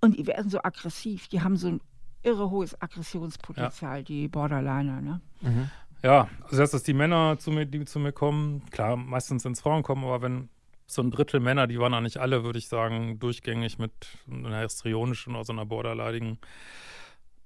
[0.00, 1.28] Und die werden so aggressiv.
[1.28, 1.80] Die haben so ein
[2.22, 4.02] irre hohes Aggressionspotenzial, ja.
[4.02, 5.00] die Borderliner.
[5.00, 5.20] Ne?
[5.40, 5.70] Mhm.
[6.02, 9.60] Ja, also das, dass die Männer zu mir, die zu mir kommen, klar, meistens ins
[9.60, 10.48] Frauen kommen, aber wenn
[10.86, 13.92] so ein Drittel Männer, die waren auch nicht alle, würde ich sagen, durchgängig mit
[14.30, 16.38] einer histrionischen oder so einer borderleidigen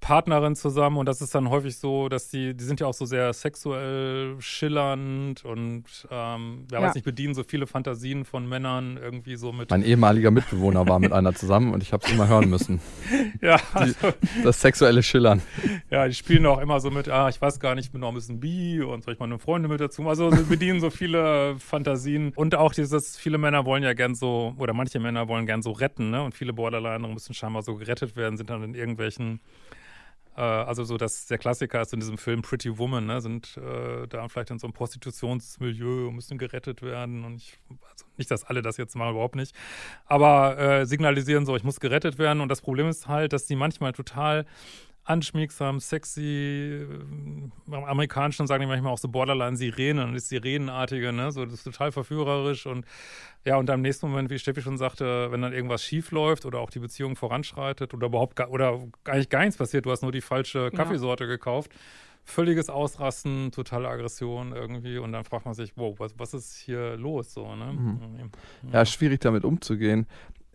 [0.00, 3.04] Partnerin zusammen und das ist dann häufig so, dass die, die sind ja auch so
[3.04, 6.86] sehr sexuell schillernd und ähm, ja, ja.
[6.86, 9.70] weiß nicht, bedienen so viele Fantasien von Männern irgendwie so mit.
[9.70, 12.80] Mein ehemaliger Mitbewohner war mit einer zusammen und ich habe es immer hören müssen.
[13.42, 13.58] ja.
[13.78, 13.94] Die,
[14.42, 15.42] das sexuelle Schillern.
[15.90, 18.08] Ja, die spielen auch immer so mit, ah, ich weiß gar nicht, ich bin noch
[18.08, 20.08] ein bisschen bi und soll ich mal eine Freundin mit dazu.
[20.08, 24.54] Also sie bedienen so viele Fantasien und auch dieses, viele Männer wollen ja gern so,
[24.58, 26.22] oder manche Männer wollen gern so retten, ne?
[26.22, 29.40] Und viele Borderliner müssen scheinbar so gerettet werden, sind dann in irgendwelchen
[30.42, 34.28] also so, dass der Klassiker ist in diesem Film Pretty Woman, ne, sind äh, da
[34.28, 37.24] vielleicht in so einem Prostitutionsmilieu und müssen gerettet werden.
[37.24, 37.58] Und ich,
[37.90, 39.54] also nicht, dass alle das jetzt mal überhaupt nicht,
[40.06, 42.40] aber äh, signalisieren so, ich muss gerettet werden.
[42.40, 44.46] Und das Problem ist halt, dass die manchmal total
[45.10, 46.86] anschmiegsam, sexy,
[47.70, 51.32] äh, amerikanischen sagen die manchmal auch so Borderline Sirenen und das Sirenenartige, ne?
[51.32, 52.86] So, das ist total verführerisch und
[53.44, 56.60] ja, und im nächsten Moment, wie Steffi schon sagte, wenn dann irgendwas schief läuft oder
[56.60, 60.12] auch die Beziehung voranschreitet oder überhaupt gar, oder eigentlich gar nichts passiert, du hast nur
[60.12, 61.30] die falsche Kaffeesorte ja.
[61.30, 61.72] gekauft,
[62.24, 66.96] völliges Ausrasten, totale Aggression irgendwie und dann fragt man sich, wow, was, was ist hier
[66.96, 67.72] los so, ne?
[67.72, 68.30] Mhm.
[68.72, 68.78] Ja.
[68.78, 70.06] ja, schwierig damit umzugehen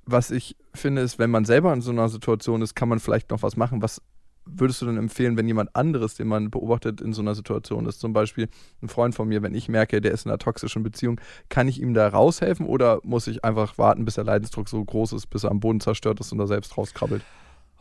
[0.06, 3.32] was ich finde, ist, wenn man selber in so einer Situation ist, kann man vielleicht
[3.32, 4.02] noch was machen, was
[4.46, 8.00] würdest du denn empfehlen, wenn jemand anderes, den man beobachtet, in so einer Situation ist?
[8.00, 8.48] Zum Beispiel
[8.82, 11.82] ein Freund von mir, wenn ich merke, der ist in einer toxischen Beziehung, kann ich
[11.82, 15.44] ihm da raushelfen oder muss ich einfach warten, bis der Leidensdruck so groß ist, bis
[15.44, 17.24] er am Boden zerstört ist und da selbst rauskrabbelt?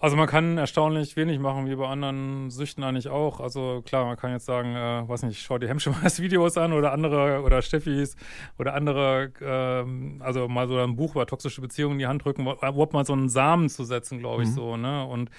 [0.00, 3.40] Also man kann erstaunlich wenig machen, wie bei anderen Süchten eigentlich auch.
[3.40, 6.92] Also klar, man kann jetzt sagen, äh, weiß nicht, schau dir Hemmschmeiß Videos an oder
[6.92, 8.16] andere oder Steffis
[8.59, 12.42] oder andere, ähm, also mal so ein Buch über toxische Beziehungen in die Hand drücken,
[12.42, 14.54] überhaupt mal so einen Samen zu setzen, glaube ich, mhm.
[14.54, 15.07] so, ne?
[15.07, 15.30] Und,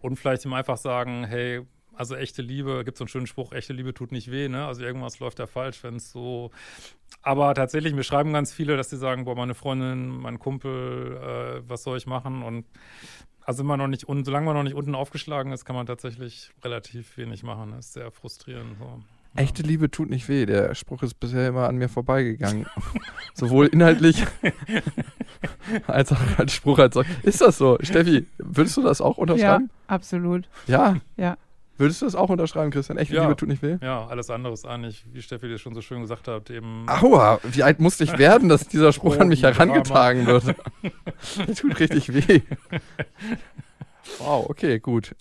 [0.00, 1.62] und vielleicht ihm einfach sagen, hey,
[1.94, 4.66] also echte Liebe, gibt so einen schönen Spruch, echte Liebe tut nicht weh, ne?
[4.66, 6.50] Also irgendwas läuft da falsch, wenn es so.
[7.22, 11.68] Aber tatsächlich, mir schreiben ganz viele, dass sie sagen, boah, meine Freundin, mein Kumpel, äh,
[11.68, 12.42] was soll ich machen?
[12.42, 12.64] Und
[13.44, 16.50] also immer noch nicht, und solange man noch nicht unten aufgeschlagen ist, kann man tatsächlich
[16.62, 17.72] relativ wenig machen.
[17.72, 18.76] Das ist sehr frustrierend.
[18.78, 19.02] So.
[19.34, 20.44] Echte Liebe tut nicht weh.
[20.44, 22.66] Der Spruch ist bisher immer an mir vorbeigegangen.
[23.34, 24.24] Sowohl inhaltlich
[25.86, 27.04] als auch als Spruch als auch.
[27.22, 27.78] Ist das so?
[27.80, 29.70] Steffi, würdest du das auch unterschreiben?
[29.70, 30.48] Ja, absolut.
[30.66, 30.96] Ja?
[31.16, 31.36] Ja.
[31.82, 32.96] Würdest du das auch unterschreiben, Christian?
[32.96, 33.22] Echte ja.
[33.22, 33.76] Liebe tut nicht weh?
[33.82, 36.86] Ja, alles andere ist eigentlich, wie Steffi das schon so schön gesagt hat, eben.
[36.88, 40.44] Aua, wie alt musste ich werden, dass dieser Spruch an mich herangetragen wird?
[41.44, 42.42] das tut richtig weh.
[44.18, 45.16] Wow, okay, gut.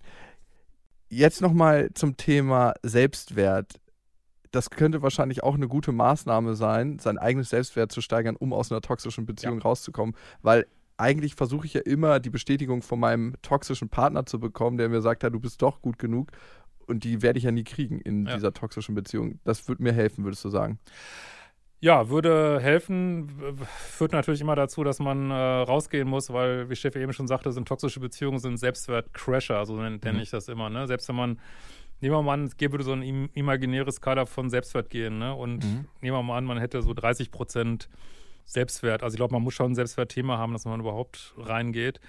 [1.09, 3.79] Jetzt nochmal zum Thema Selbstwert.
[4.51, 8.71] Das könnte wahrscheinlich auch eine gute Maßnahme sein, sein eigenes Selbstwert zu steigern, um aus
[8.71, 9.63] einer toxischen Beziehung ja.
[9.63, 10.15] rauszukommen.
[10.43, 10.67] Weil
[11.01, 15.01] eigentlich versuche ich ja immer die Bestätigung von meinem toxischen Partner zu bekommen, der mir
[15.01, 16.31] sagt, ja, du bist doch gut genug.
[16.87, 18.35] Und die werde ich ja nie kriegen in ja.
[18.35, 19.39] dieser toxischen Beziehung.
[19.43, 20.79] Das würde mir helfen, würdest du sagen?
[21.79, 23.31] Ja, würde helfen,
[23.65, 27.51] führt natürlich immer dazu, dass man äh, rausgehen muss, weil, wie Steffi eben schon sagte,
[27.51, 30.19] sind toxische Beziehungen sind Selbstwertcrasher, so nenne mhm.
[30.19, 30.69] ich das immer.
[30.69, 30.85] Ne?
[30.85, 31.39] Selbst wenn man,
[31.99, 35.33] nehmen wir mal an, es gäbe so ein im, imaginäres Kader von Selbstwert gehen, ne?
[35.33, 35.85] und mhm.
[36.01, 37.89] nehmen wir mal an, man hätte so 30 Prozent
[38.45, 39.03] Selbstwert.
[39.03, 41.99] Also ich glaube, man muss schon ein Selbstwertthema haben, dass man überhaupt reingeht.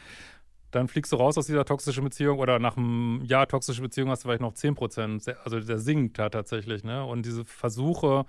[0.71, 4.25] Dann fliegst du raus aus dieser toxischen Beziehung oder nach einem Jahr toxische Beziehung hast
[4.25, 5.29] du vielleicht noch 10 Prozent.
[5.45, 6.83] Also der sinkt da tatsächlich.
[6.83, 7.05] Ne?
[7.05, 8.25] Und diese Versuche,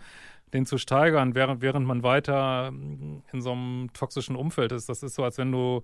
[0.53, 4.89] den zu steigern, während, während man weiter in so einem toxischen Umfeld ist.
[4.89, 5.83] Das ist so, als wenn du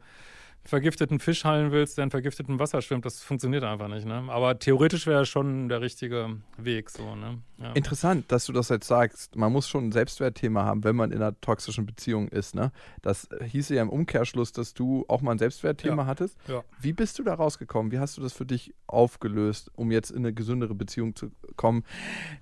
[0.66, 4.06] vergifteten Fisch heilen willst, der in vergiftetem Wasser schwimmt, das funktioniert einfach nicht.
[4.06, 4.26] Ne?
[4.28, 6.90] Aber theoretisch wäre schon der richtige Weg.
[6.90, 7.40] So, ne?
[7.58, 7.72] ja.
[7.74, 9.36] Interessant, dass du das jetzt sagst.
[9.36, 12.56] Man muss schon ein Selbstwertthema haben, wenn man in einer toxischen Beziehung ist.
[12.56, 12.72] Ne?
[13.02, 16.08] Das hieße ja im Umkehrschluss, dass du auch mal ein Selbstwertthema ja.
[16.08, 16.38] hattest.
[16.48, 16.64] Ja.
[16.80, 17.92] Wie bist du da rausgekommen?
[17.92, 21.84] Wie hast du das für dich aufgelöst, um jetzt in eine gesündere Beziehung zu kommen?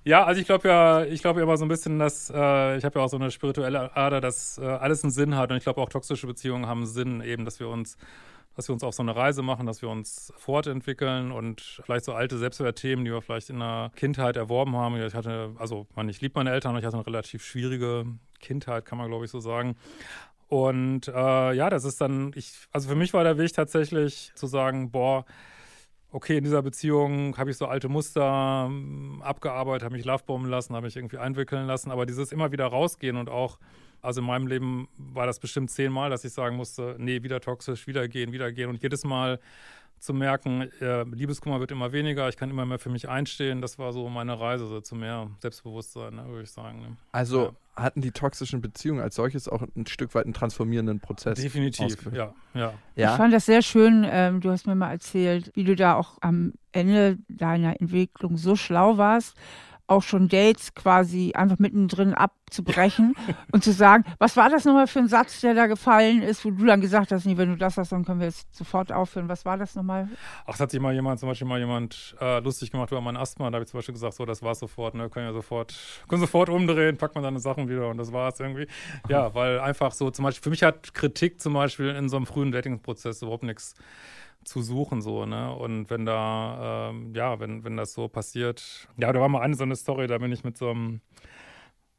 [0.03, 2.84] Ja, also ich glaube ja, ich glaube ja immer so ein bisschen, dass äh, ich
[2.84, 5.63] habe ja auch so eine spirituelle Ader, dass äh, alles einen Sinn hat und ich
[5.63, 7.97] glaube auch toxische Beziehungen haben Sinn, eben, dass wir uns
[8.58, 12.13] dass wir uns auf so eine Reise machen, dass wir uns fortentwickeln und vielleicht so
[12.13, 15.00] alte Selbstwertthemen, die wir vielleicht in der Kindheit erworben haben.
[15.00, 18.06] Ich hatte, also man, ich liebe meine Eltern, ich hatte eine relativ schwierige
[18.39, 19.76] Kindheit, kann man glaube ich so sagen.
[20.48, 24.48] Und äh, ja, das ist dann, ich, also für mich war der Weg tatsächlich zu
[24.48, 25.26] sagen, boah,
[26.10, 28.72] okay, in dieser Beziehung habe ich so alte Muster
[29.22, 33.17] abgearbeitet, habe mich lovebomben lassen, habe mich irgendwie einwickeln lassen, aber dieses immer wieder rausgehen
[33.17, 33.60] und auch
[34.02, 37.88] also in meinem Leben war das bestimmt zehnmal, dass ich sagen musste, nee, wieder toxisch,
[37.88, 38.70] wieder gehen, wieder gehen.
[38.70, 39.40] Und jedes Mal
[40.00, 43.62] zu merken, äh, Liebeskummer wird immer weniger, ich kann immer mehr für mich einstehen.
[43.62, 46.82] Das war so meine Reise so zu mehr Selbstbewusstsein, ne, würde ich sagen.
[46.82, 46.98] Ne.
[47.12, 47.84] Also ja.
[47.84, 51.40] hatten die toxischen Beziehungen als solches auch ein Stück weit einen transformierenden Prozess?
[51.40, 53.12] Definitiv, ja, ja, ja.
[53.12, 54.06] Ich fand das sehr schön.
[54.10, 58.56] Ähm, du hast mir mal erzählt, wie du da auch am Ende deiner Entwicklung so
[58.56, 59.36] schlau warst,
[59.88, 63.15] auch schon Dates quasi einfach mittendrin abzubrechen
[63.52, 66.52] und zu sagen, was war das nochmal für ein Satz, der da gefallen ist, wo
[66.52, 69.30] du dann gesagt hast, nee, wenn du das hast, dann können wir jetzt sofort aufhören.
[69.30, 70.10] Was war das nochmal?
[70.45, 73.17] Ach, es hat sich mal jemand, zum Beispiel mal jemand äh, lustig gemacht über mein
[73.17, 73.50] Asthma.
[73.50, 75.73] Da habe ich zum Beispiel gesagt, so, das war's sofort, ne, können ja sofort,
[76.08, 78.67] können sofort umdrehen, packt man deine Sachen wieder und das war's irgendwie.
[79.08, 82.26] Ja, weil einfach so, zum Beispiel, für mich hat Kritik zum Beispiel in so einem
[82.26, 83.76] frühen Dating-Prozess überhaupt nichts
[84.43, 85.54] zu suchen, so, ne?
[85.54, 89.56] Und wenn da, ähm, ja, wenn, wenn das so passiert, ja, da war mal eine
[89.56, 91.02] so eine Story, da bin ich mit so einem,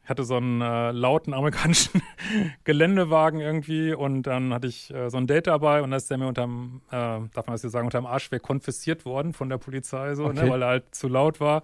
[0.02, 2.00] ich hatte so einen äh, lauten amerikanischen
[2.64, 6.18] Geländewagen irgendwie und dann hatte ich äh, so ein Date dabei und da ist der
[6.18, 10.14] mir unterm, äh, darf man das hier sagen, unterm Arsch konfisziert worden von der Polizei,
[10.14, 10.30] so, ne?
[10.30, 10.44] okay.
[10.44, 10.50] ne?
[10.50, 11.62] Weil er halt zu laut war.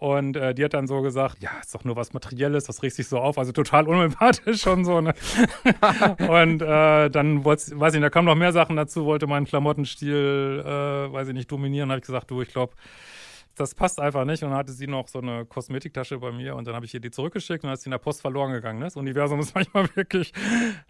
[0.00, 2.94] Und äh, die hat dann so gesagt, ja, ist doch nur was Materielles, das regt
[2.94, 5.02] sich so auf, also total unsympathisch schon so.
[5.02, 5.12] Ne?
[6.26, 11.12] und äh, dann weiß ich, da kamen noch mehr Sachen dazu, wollte meinen Klamottenstil, äh,
[11.12, 11.90] weiß ich nicht, dominieren.
[11.90, 12.72] habe ich gesagt, du, ich glaube,
[13.56, 14.42] das passt einfach nicht.
[14.42, 17.00] Und dann hatte sie noch so eine Kosmetiktasche bei mir und dann habe ich ihr
[17.00, 18.78] die zurückgeschickt und dann ist sie in der Post verloren gegangen.
[18.78, 18.86] Ne?
[18.86, 20.32] Das Universum ist manchmal wirklich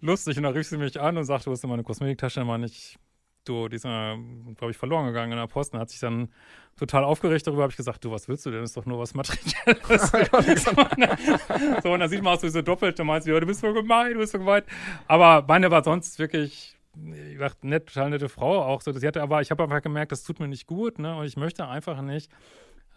[0.00, 0.36] lustig.
[0.36, 2.44] Und dann rief sie mich an und sagte, wo ist denn meine Kosmetiktasche?
[2.44, 2.96] Meine ich,
[3.44, 5.74] du, die ist, glaube ich, verloren gegangen in der Post.
[5.74, 6.28] Und hat sich dann
[6.76, 8.60] total aufgeregt darüber, habe ich gesagt, du, was willst du denn?
[8.60, 10.10] Das ist doch nur was Materielles.
[11.82, 14.14] so, und dann sieht man auch so diese doppelte, meinst du, du bist so gemein,
[14.14, 14.62] du bist so gemein.
[15.06, 18.92] Aber meine war sonst wirklich, ich dachte, nett, total nette Frau auch so.
[18.92, 21.16] Sie hatte aber, ich habe einfach gemerkt, das tut mir nicht gut, ne?
[21.16, 22.30] Und ich möchte einfach nicht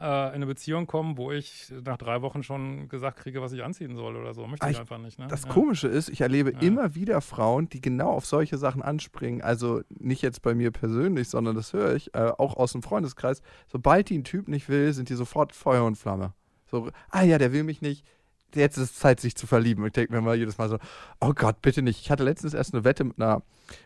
[0.03, 3.63] äh, in eine Beziehung kommen, wo ich nach drei Wochen schon gesagt kriege, was ich
[3.63, 4.45] anziehen soll oder so.
[4.45, 5.17] Möchte ich, ich einfach nicht.
[5.17, 5.27] Ne?
[5.27, 5.49] Das ja.
[5.49, 6.59] Komische ist, ich erlebe ja.
[6.59, 9.41] immer wieder Frauen, die genau auf solche Sachen anspringen.
[9.41, 13.41] Also nicht jetzt bei mir persönlich, sondern das höre ich äh, auch aus dem Freundeskreis.
[13.67, 16.33] Sobald die einen Typ nicht will, sind die sofort Feuer und Flamme.
[16.65, 18.05] So, ah ja, der will mich nicht
[18.55, 19.85] jetzt ist es Zeit, sich zu verlieben.
[19.85, 20.77] Ich denke mir mal jedes Mal so,
[21.19, 22.01] oh Gott, bitte nicht.
[22.01, 23.43] Ich hatte letztens erst eine Wette mit einer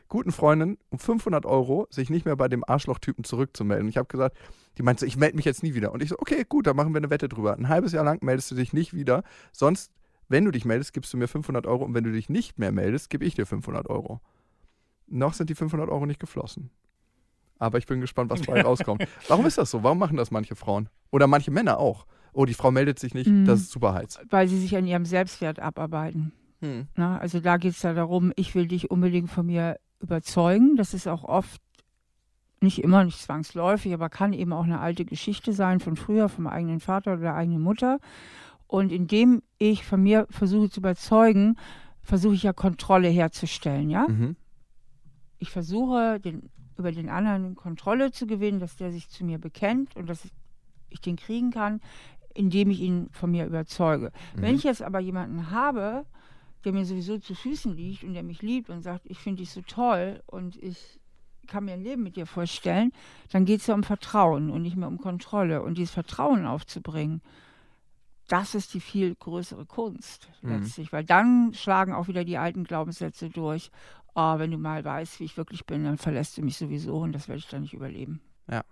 [0.07, 3.89] guten Freundin um 500 Euro, sich nicht mehr bei dem Arschlochtypen zurückzumelden.
[3.89, 4.37] Ich habe gesagt,
[4.77, 5.91] die meinte so, ich melde mich jetzt nie wieder.
[5.91, 7.55] Und ich so, okay, gut, dann machen wir eine Wette drüber.
[7.55, 9.23] Ein halbes Jahr lang meldest du dich nicht wieder.
[9.51, 9.91] Sonst,
[10.29, 11.85] wenn du dich meldest, gibst du mir 500 Euro.
[11.85, 14.21] Und wenn du dich nicht mehr meldest, gebe ich dir 500 Euro.
[15.07, 16.69] Noch sind die 500 Euro nicht geflossen.
[17.59, 19.07] Aber ich bin gespannt, was dabei rauskommt.
[19.27, 19.83] Warum ist das so?
[19.83, 20.89] Warum machen das manche Frauen?
[21.11, 22.05] Oder manche Männer auch?
[22.37, 23.45] Oh, die Frau meldet sich nicht, mhm.
[23.45, 24.19] das ist super heiß.
[24.29, 26.31] Weil sie sich an ihrem Selbstwert abarbeiten.
[26.61, 26.87] Mhm.
[26.95, 30.75] Na, also da geht es ja darum, ich will dich unbedingt von mir überzeugen.
[30.75, 31.61] Das ist auch oft
[32.61, 36.47] nicht immer, nicht zwangsläufig, aber kann eben auch eine alte Geschichte sein von früher, vom
[36.47, 37.99] eigenen Vater oder der eigenen Mutter.
[38.67, 41.57] Und indem ich von mir versuche zu überzeugen,
[42.01, 44.07] versuche ich ja Kontrolle herzustellen, ja?
[44.07, 44.35] Mhm.
[45.39, 49.95] Ich versuche, den über den anderen Kontrolle zu gewinnen, dass der sich zu mir bekennt
[49.95, 50.27] und dass
[50.89, 51.81] ich den kriegen kann,
[52.37, 54.11] indem ich ihn von mir überzeuge.
[54.35, 54.41] Mhm.
[54.41, 56.05] Wenn ich jetzt aber jemanden habe,
[56.63, 59.51] der mir sowieso zu Füßen liegt und der mich liebt und sagt, ich finde dich
[59.51, 60.99] so toll und ich
[61.47, 62.91] kann mir ein Leben mit dir vorstellen,
[63.31, 65.61] dann geht es ja um Vertrauen und nicht mehr um Kontrolle.
[65.61, 67.21] Und dieses Vertrauen aufzubringen,
[68.27, 70.49] das ist die viel größere Kunst Mhm.
[70.49, 73.71] letztlich, weil dann schlagen auch wieder die alten Glaubenssätze durch.
[74.15, 77.13] Oh, wenn du mal weißt, wie ich wirklich bin, dann verlässt du mich sowieso und
[77.13, 78.19] das werde ich dann nicht überleben.
[78.49, 78.63] Ja,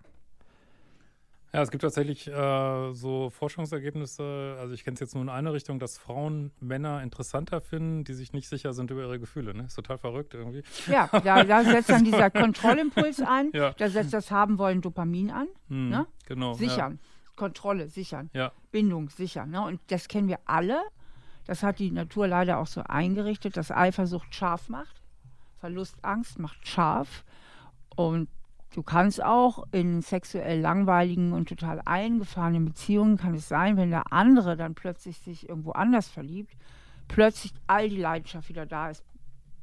[1.61, 5.79] es gibt tatsächlich äh, so Forschungsergebnisse, also ich kenne es jetzt nur in eine Richtung,
[5.79, 9.53] dass Frauen Männer interessanter finden, die sich nicht sicher sind über ihre Gefühle.
[9.53, 9.63] Ne?
[9.65, 10.63] Ist total verrückt irgendwie.
[10.87, 13.71] Ja, da, da setzt dann dieser Kontrollimpuls an, Ja.
[13.73, 15.47] da setzt das Haben wollen Dopamin an.
[15.69, 16.07] Hm, Ne?
[16.25, 16.53] Genau.
[16.53, 16.99] Sichern,
[17.35, 18.51] Kontrolle sichern, Ja.
[18.71, 19.51] Bindung sichern.
[19.51, 19.61] Ne?
[19.61, 20.81] Und das kennen wir alle.
[21.45, 25.01] Das hat die Natur leider auch so eingerichtet, dass Eifersucht scharf macht.
[25.59, 27.23] Verlustangst macht scharf.
[27.95, 28.27] Und
[28.75, 34.11] du kannst auch in sexuell langweiligen und total eingefahrenen Beziehungen, kann es sein, wenn der
[34.11, 36.53] andere dann plötzlich sich irgendwo anders verliebt,
[37.07, 39.03] plötzlich all die Leidenschaft wieder da ist,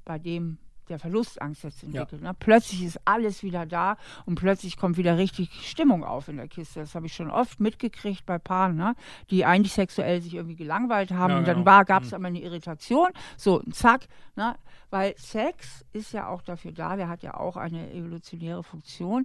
[0.04, 2.22] bei dem der Verlustangst jetzt entwickelt.
[2.22, 2.32] Ne?
[2.38, 3.96] Plötzlich ist alles wieder da
[4.26, 6.80] und plötzlich kommt wieder richtig Stimmung auf in der Kiste.
[6.80, 8.94] Das habe ich schon oft mitgekriegt bei Paaren, ne?
[9.30, 11.84] die eigentlich sexuell sich irgendwie gelangweilt haben Ja, und dann genau.
[11.84, 12.14] gab es Mhm.
[12.16, 13.08] aber eine Irritation.
[13.36, 14.08] So, zack.
[14.34, 14.56] Ne?
[14.92, 19.24] Weil Sex ist ja auch dafür da, der hat ja auch eine evolutionäre Funktion.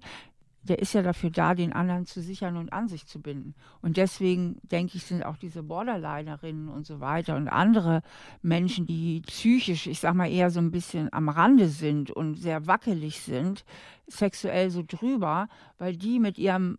[0.64, 3.54] Der ist ja dafür da, den anderen zu sichern und an sich zu binden.
[3.82, 8.02] Und deswegen, denke ich, sind auch diese Borderlinerinnen und so weiter und andere
[8.42, 12.66] Menschen, die psychisch, ich sag mal, eher so ein bisschen am Rande sind und sehr
[12.66, 13.66] wackelig sind,
[14.08, 15.50] sexuell so drüber,
[15.80, 16.78] weil die mit ihrem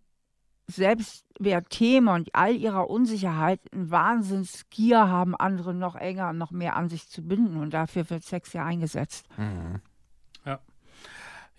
[0.71, 6.89] Selbstwertthema und all ihrer Unsicherheit einen Wahnsinnsgier haben, andere noch enger und noch mehr an
[6.89, 7.57] sich zu binden.
[7.57, 9.27] Und dafür wird Sex ja eingesetzt.
[9.37, 9.81] Mhm.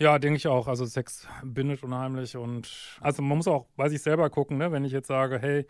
[0.01, 0.69] Ja, denke ich auch.
[0.69, 4.71] Also Sex bindet unheimlich und also man muss auch bei sich selber gucken, ne?
[4.71, 5.67] wenn ich jetzt sage, hey,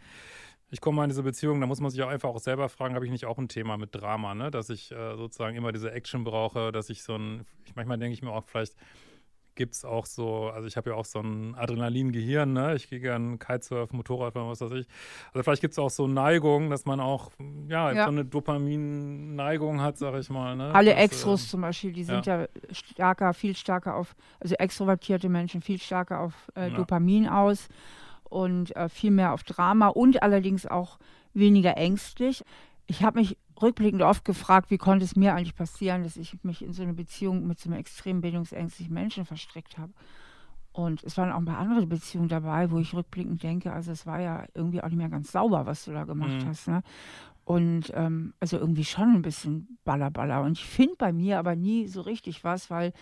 [0.70, 2.94] ich komme mal in diese Beziehung, dann muss man sich auch einfach auch selber fragen,
[2.94, 4.52] habe ich nicht auch ein Thema mit Drama, ne?
[4.52, 8.14] Dass ich äh, sozusagen immer diese Action brauche, dass ich so ein, ich, manchmal denke
[8.14, 8.76] ich mir auch, vielleicht
[9.60, 12.76] gibt es auch so, also ich habe ja auch so ein Adrenalin-Gehirn, ne?
[12.76, 14.88] Ich gehe gern Kitesurfen, Motorradfahren, was weiß ich.
[15.34, 17.30] Also vielleicht gibt es auch so Neigungen, dass man auch,
[17.68, 18.06] ja, Ja.
[18.06, 20.56] so eine Dopamin-Neigung hat, sag ich mal.
[20.56, 20.74] Ne?
[20.74, 22.48] Alle Das, äh, Extros zum Beispiel, die sind ja.
[22.72, 26.78] stärker, viel stärker auf, also extrovertierte Menschen viel stärker auf äh, Ja.
[26.78, 27.68] Dopamin aus
[28.24, 31.00] und äh, viel mehr auf Drama und allerdings auch
[31.34, 32.44] weniger ängstlich.
[32.88, 36.64] Ich habe mich rückblickend oft gefragt, wie konnte es mir eigentlich passieren, dass ich mich
[36.64, 39.94] in so eine Beziehung mit so einem extrem bindungsängstlichen Menschen verstrickt habe.
[40.72, 44.06] Und es waren auch ein paar andere Beziehungen dabei, wo ich rückblickend denke, also es
[44.06, 46.48] war ja irgendwie auch nicht mehr ganz sauber, was du da gemacht Mhm.
[46.48, 46.68] hast.
[46.68, 46.82] Ne?
[47.44, 50.42] Und ähm, also irgendwie schon ein bisschen Ballerballer.
[50.44, 52.94] Und ich finde bei mir aber nie so richtig was, weil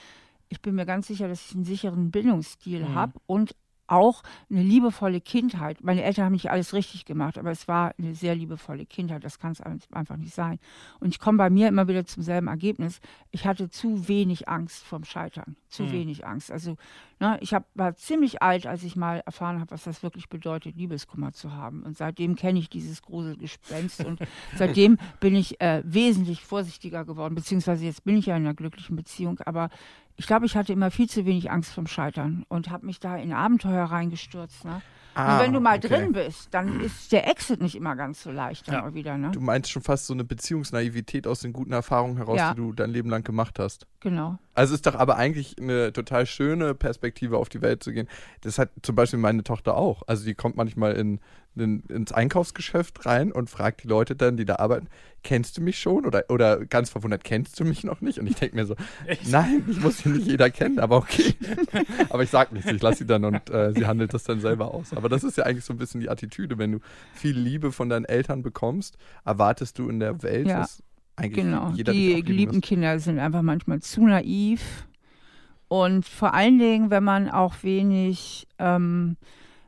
[0.49, 2.95] ich bin mir ganz sicher, dass ich einen sicheren Bildungsstil Mhm.
[2.95, 3.53] habe und
[3.87, 5.83] auch eine liebevolle Kindheit.
[5.83, 9.23] Meine Eltern haben nicht alles richtig gemacht, aber es war eine sehr liebevolle Kindheit.
[9.23, 10.59] Das kann es ein- einfach nicht sein.
[10.99, 12.99] Und ich komme bei mir immer wieder zum selben Ergebnis.
[13.31, 15.55] Ich hatte zu wenig Angst vom Scheitern.
[15.69, 15.91] Zu Mhm.
[15.91, 16.51] wenig Angst.
[16.51, 16.77] Also
[17.19, 20.75] ne, ich hab, war ziemlich alt, als ich mal erfahren habe, was das wirklich bedeutet,
[20.75, 21.83] Liebeskummer zu haben.
[21.83, 24.03] Und seitdem kenne ich dieses große Gespenst.
[24.05, 24.19] Und
[24.55, 27.35] seitdem bin ich äh, wesentlich vorsichtiger geworden.
[27.35, 29.39] Beziehungsweise jetzt bin ich ja in einer glücklichen Beziehung.
[29.45, 29.69] Aber
[30.17, 33.15] ich glaube, ich hatte immer viel zu wenig Angst vom Scheitern und habe mich da
[33.17, 34.65] in Abenteuer reingestürzt.
[34.65, 34.81] Ne?
[35.13, 35.87] Ah, und wenn du mal okay.
[35.87, 38.93] drin bist, dann ist der Exit nicht immer ganz so leicht Ja.
[38.93, 39.17] wieder.
[39.17, 39.31] Ne?
[39.31, 42.51] Du meinst schon fast so eine Beziehungsnaivität aus den guten Erfahrungen heraus, Ja.
[42.53, 43.87] die du dein Leben lang gemacht hast.
[43.99, 44.37] Genau.
[44.53, 48.07] Also ist doch aber eigentlich eine total schöne Perspektive auf die Welt zu gehen.
[48.41, 50.03] Das hat zum Beispiel meine Tochter auch.
[50.07, 51.19] Also die kommt manchmal in,
[51.59, 54.87] ins Einkaufsgeschäft rein und fragt die Leute dann, die da arbeiten,
[55.23, 56.05] kennst du mich schon?
[56.05, 58.19] Oder, oder ganz verwundert, kennst du mich noch nicht?
[58.19, 59.27] Und ich denke mir so, Echt?
[59.29, 61.35] nein, ich muss hier nicht jeder kennen, aber okay.
[62.09, 64.73] aber ich sag nichts, ich lasse sie dann und äh, sie handelt das dann selber
[64.73, 64.93] aus.
[64.93, 66.57] Aber das ist ja eigentlich so ein bisschen die Attitüde.
[66.57, 66.79] Wenn du
[67.13, 70.59] viel Liebe von deinen Eltern bekommst, erwartest du in der Welt, Ja.
[70.59, 70.81] dass
[71.15, 71.71] eigentlich Genau.
[71.71, 72.61] jeder Die geliebten.
[72.61, 74.87] Kinder sind einfach manchmal zu naiv.
[75.67, 79.17] Und vor allen Dingen, wenn man auch wenig ähm,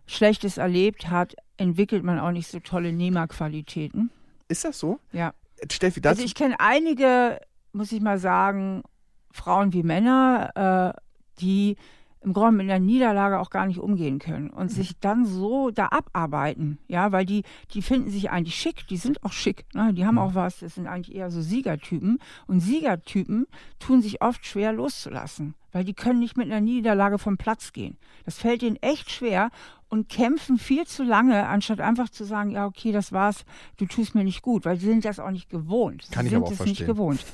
[0.06, 4.10] Schlechtes erlebt hat, entwickelt man auch nicht so tolle Nehmerqualitäten.
[4.48, 5.00] Ist das so?
[5.12, 5.34] Ja.
[5.72, 7.40] Steffi, das Also ich kenne einige,
[7.74, 8.84] muss ich mal sagen,
[9.32, 11.02] Frauen wie Männer, äh,
[11.42, 11.78] die
[12.22, 15.88] im Grunde mit einer Niederlage auch gar nicht umgehen können und sich dann so da
[15.88, 17.44] abarbeiten, ja, weil die,
[17.74, 19.94] die finden sich eigentlich schick, die sind auch schick, ne?
[19.94, 23.48] die haben auch was, das sind eigentlich eher so Siegertypen und Siegertypen
[23.80, 27.98] tun sich oft schwer loszulassen, weil die können nicht mit einer Niederlage vom Platz gehen.
[28.26, 29.50] Das fällt ihnen echt schwer
[29.88, 33.46] und kämpfen viel zu lange, anstatt einfach zu sagen, ja, okay, das war's,
[33.78, 36.08] du tust mir nicht gut, weil sie sind das auch nicht gewohnt.
[36.12, 36.88] Kann sie ich sind aber auch es nicht verstehen.
[36.88, 37.26] gewohnt.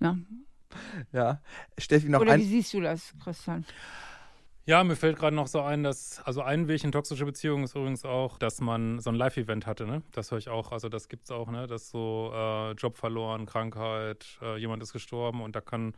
[0.00, 0.24] Ne?
[1.12, 1.40] Ja.
[1.78, 2.40] Steffi, noch Oder ein.
[2.40, 3.64] wie siehst du das, Christian?
[4.66, 7.74] Ja, mir fällt gerade noch so ein, dass, also ein Weg in toxische Beziehungen ist
[7.76, 10.02] übrigens auch, dass man so ein Live-Event hatte, ne?
[10.12, 11.66] Das höre ich auch, also das gibt es auch, ne?
[11.66, 15.92] Dass so äh, Job verloren, Krankheit, äh, jemand ist gestorben und da kann,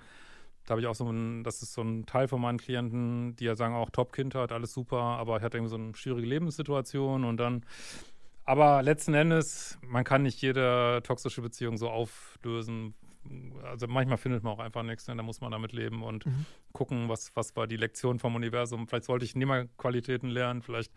[0.65, 3.45] da habe ich auch so ein, das ist so ein Teil von meinen Klienten, die
[3.45, 7.37] ja sagen auch Top-Kindheit, alles super, aber ich hatte irgendwie so eine schwierige Lebenssituation und
[7.37, 7.65] dann
[8.45, 12.95] aber letzten Endes, man kann nicht jede toxische Beziehung so auflösen,
[13.65, 15.17] also manchmal findet man auch einfach nichts, ne?
[15.17, 16.47] da muss man damit leben und mhm.
[16.73, 18.87] gucken, was, was war die Lektion vom Universum.
[18.87, 20.93] Vielleicht sollte ich Nehmerqualitäten lernen, vielleicht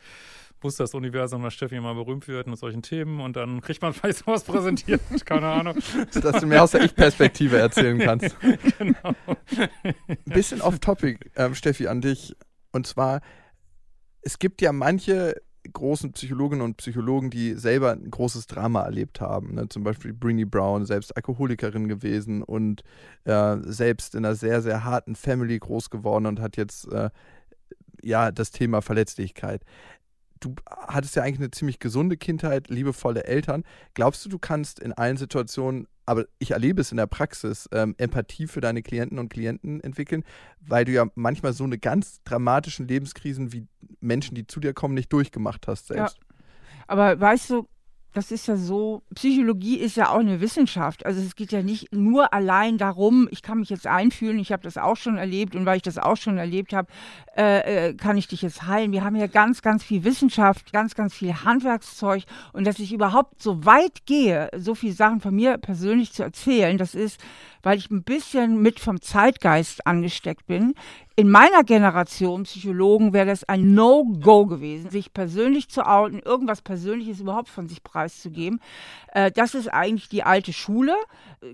[0.62, 3.94] wusste das Universum, dass Steffi mal berühmt wird mit solchen Themen und dann kriegt man
[3.94, 5.78] vielleicht sowas präsentiert, keine Ahnung.
[6.14, 8.36] Dass du mir aus der Ich-Perspektive erzählen kannst.
[8.78, 9.16] genau.
[9.26, 12.36] Ein bisschen off-topic, ähm, Steffi, an dich.
[12.72, 13.22] Und zwar,
[14.22, 15.36] es gibt ja manche
[15.72, 19.56] großen Psychologinnen und Psychologen, die selber ein großes Drama erlebt haben.
[19.56, 19.68] Ne?
[19.70, 22.84] Zum Beispiel Brinny Brown, selbst Alkoholikerin gewesen und
[23.26, 27.10] äh, selbst in einer sehr, sehr harten Family groß geworden und hat jetzt äh,
[28.02, 29.64] ja das Thema Verletzlichkeit.
[30.40, 33.64] Du hattest ja eigentlich eine ziemlich gesunde Kindheit, liebevolle Eltern.
[33.94, 37.94] Glaubst du, du kannst in allen Situationen aber ich erlebe es in der Praxis, ähm,
[38.00, 40.24] Empathie für deine Klienten und Klienten entwickeln,
[40.60, 43.68] weil du ja manchmal so eine ganz dramatischen Lebenskrisen wie
[44.00, 46.18] Menschen, die zu dir kommen, nicht durchgemacht hast selbst.
[46.18, 46.38] Ja.
[46.88, 47.68] Aber weißt du,
[48.14, 51.06] das ist ja so, Psychologie ist ja auch eine Wissenschaft.
[51.06, 54.64] Also es geht ja nicht nur allein darum, ich kann mich jetzt einfühlen, ich habe
[54.64, 56.88] das auch schon erlebt und weil ich das auch schon erlebt habe,
[57.38, 58.92] äh, äh, kann ich dich jetzt heilen.
[58.92, 63.44] Wir haben ja ganz, ganz viel Wissenschaft, ganz, ganz viel Handwerkszeug und dass ich überhaupt
[63.44, 67.20] so weit gehe, so viele Sachen von mir persönlich zu erzählen, das ist,
[67.64, 70.74] weil ich ein bisschen mit vom Zeitgeist angesteckt bin.
[71.16, 77.20] In meiner Generation Psychologen wäre das ein No-Go gewesen, sich persönlich zu outen, irgendwas Persönliches
[77.20, 78.62] überhaupt von sich preiszugeben.
[79.14, 80.96] Äh, das ist eigentlich die alte Schule,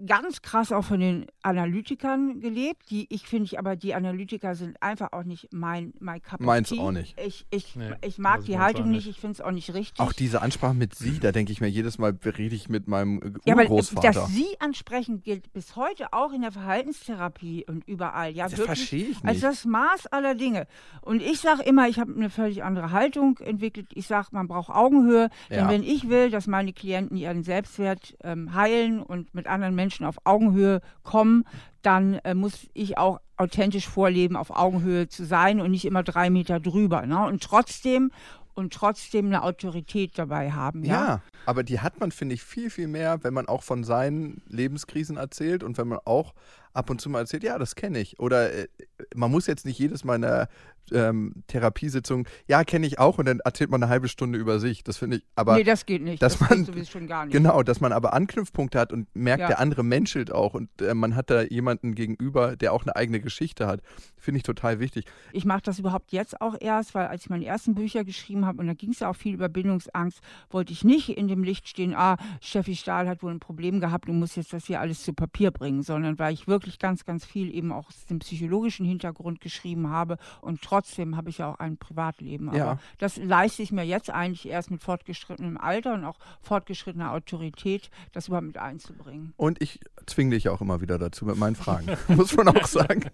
[0.06, 2.92] ganz krass auch von den Analytikern gelebt.
[2.92, 6.72] Die, ich finde ich aber, die Analytiker sind einfach auch nicht mein, mein Cup Meins
[6.72, 7.20] auch nicht.
[7.20, 10.00] Ich, ich, nee, ich mag die Haltung nicht, ich finde es auch nicht richtig.
[10.00, 13.36] Auch diese Ansprache mit Sie, da denke ich mir jedes Mal, rede ich mit meinem
[13.46, 14.10] ja, Urgroßvater.
[14.10, 18.32] Aber das Sie ansprechen gilt bis heute auch in der Verhaltenstherapie und überall.
[18.32, 19.26] Ja, das verstehe ich nicht.
[19.26, 20.68] Als das Maß aller Dinge.
[21.02, 23.88] Und ich sage immer, ich habe eine völlig andere Haltung entwickelt.
[23.94, 25.30] Ich sage, man braucht Augenhöhe.
[25.50, 25.58] Ja.
[25.58, 30.06] Denn wenn ich will, dass meine Klienten ihren Selbstwert ähm, heilen und mit anderen Menschen
[30.06, 31.46] auf Augenhöhe kommen,
[31.82, 36.30] dann äh, muss ich auch authentisch vorleben, auf Augenhöhe zu sein und nicht immer drei
[36.30, 37.06] Meter drüber.
[37.06, 37.26] Ne?
[37.26, 38.12] Und trotzdem
[38.56, 40.84] und trotzdem eine Autorität dabei haben.
[40.84, 40.94] Ja?
[40.94, 44.42] ja, aber die hat man, finde ich, viel, viel mehr, wenn man auch von seinen
[44.48, 46.34] Lebenskrisen erzählt und wenn man auch
[46.74, 48.20] ab und zu mal erzählt, ja, das kenne ich.
[48.20, 48.68] Oder äh,
[49.14, 50.50] man muss jetzt nicht jedes Mal in der
[50.92, 54.84] ähm, Therapiesitzung, ja, kenne ich auch und dann erzählt man eine halbe Stunde über sich.
[54.84, 55.56] Das finde ich, aber.
[55.56, 56.22] Nee, das geht nicht.
[56.22, 57.34] Dass das man, geht schon gar nicht.
[57.34, 59.48] Genau, dass man aber Anknüpfpunkte hat und merkt, ja.
[59.48, 63.20] der andere menschelt auch und äh, man hat da jemanden gegenüber, der auch eine eigene
[63.20, 63.82] Geschichte hat.
[64.18, 65.06] Finde ich total wichtig.
[65.34, 68.60] Ich mache das überhaupt jetzt auch erst, weil als ich meine ersten Bücher geschrieben habe
[68.60, 70.20] und da ging es ja auch viel über Bindungsangst,
[70.50, 74.10] wollte ich nicht in dem Licht stehen, ah, Steffi Stahl hat wohl ein Problem gehabt
[74.10, 77.26] und muss jetzt das hier alles zu Papier bringen, sondern weil ich wirklich ganz, ganz
[77.26, 80.75] viel eben auch aus dem psychologischen Hintergrund geschrieben habe und trotzdem
[81.16, 82.50] habe ich ja auch ein Privatleben.
[82.50, 82.80] Aber ja.
[82.98, 88.28] das leiste ich mir jetzt eigentlich erst mit fortgeschrittenem Alter und auch fortgeschrittener Autorität, das
[88.28, 89.34] überhaupt mit einzubringen.
[89.38, 93.10] Und ich zwinge dich auch immer wieder dazu mit meinen Fragen, muss man auch sagen.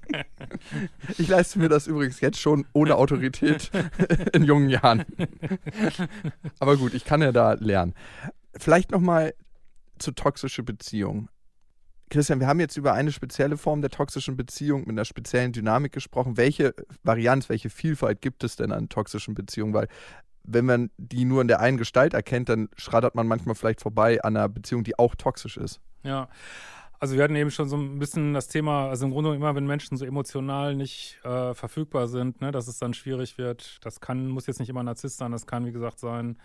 [1.17, 3.71] Ich leiste mir das übrigens jetzt schon ohne Autorität
[4.33, 5.05] in jungen Jahren.
[6.59, 7.93] Aber gut, ich kann ja da lernen.
[8.57, 9.33] Vielleicht nochmal
[9.99, 11.29] zu toxische Beziehungen.
[12.11, 15.93] Christian, wir haben jetzt über eine spezielle Form der toxischen Beziehung mit einer speziellen Dynamik
[15.93, 16.35] gesprochen.
[16.35, 19.73] Welche Varianz, welche Vielfalt gibt es denn an toxischen Beziehungen?
[19.73, 19.87] Weil
[20.43, 24.21] wenn man die nur in der einen Gestalt erkennt, dann schrattert man manchmal vielleicht vorbei
[24.23, 25.79] an einer Beziehung, die auch toxisch ist.
[26.03, 26.27] Ja.
[26.99, 29.65] Also wir hatten eben schon so ein bisschen das Thema, also im Grunde immer, wenn
[29.65, 33.79] Menschen so emotional nicht äh, verfügbar sind, ne, dass es dann schwierig wird.
[33.81, 36.37] Das kann, muss jetzt nicht immer Narzisst sein, das kann, wie gesagt, sein,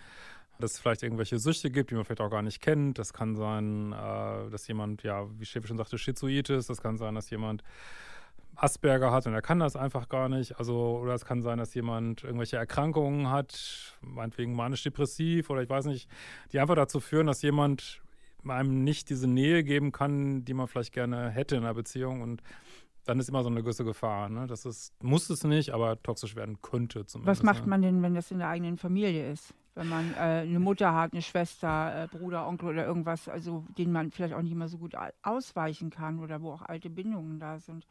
[0.58, 2.98] dass es vielleicht irgendwelche Süchte gibt, die man vielleicht auch gar nicht kennt.
[2.98, 6.70] Das kann sein, äh, dass jemand, ja, wie Steffi schon sagte, Schizoid ist.
[6.70, 7.62] Das kann sein, dass jemand
[8.56, 10.58] Asperger hat und er kann das einfach gar nicht.
[10.58, 15.84] Also, oder es kann sein, dass jemand irgendwelche Erkrankungen hat, meinetwegen manisch-depressiv oder ich weiß
[15.86, 16.08] nicht,
[16.52, 18.02] die einfach dazu führen, dass jemand
[18.48, 22.42] einem nicht diese Nähe geben kann, die man vielleicht gerne hätte in einer Beziehung und
[23.04, 24.28] dann ist immer so eine gewisse Gefahr.
[24.28, 24.46] Ne?
[24.46, 27.40] Das ist, muss es nicht, aber toxisch werden könnte zumindest.
[27.40, 27.70] Was macht ne?
[27.70, 29.54] man denn, wenn das in der eigenen Familie ist?
[29.76, 33.92] Wenn man äh, eine Mutter hat, eine Schwester, äh, Bruder, Onkel oder irgendwas, also den
[33.92, 37.58] man vielleicht auch nicht mehr so gut ausweichen kann oder wo auch alte Bindungen da
[37.58, 37.86] sind.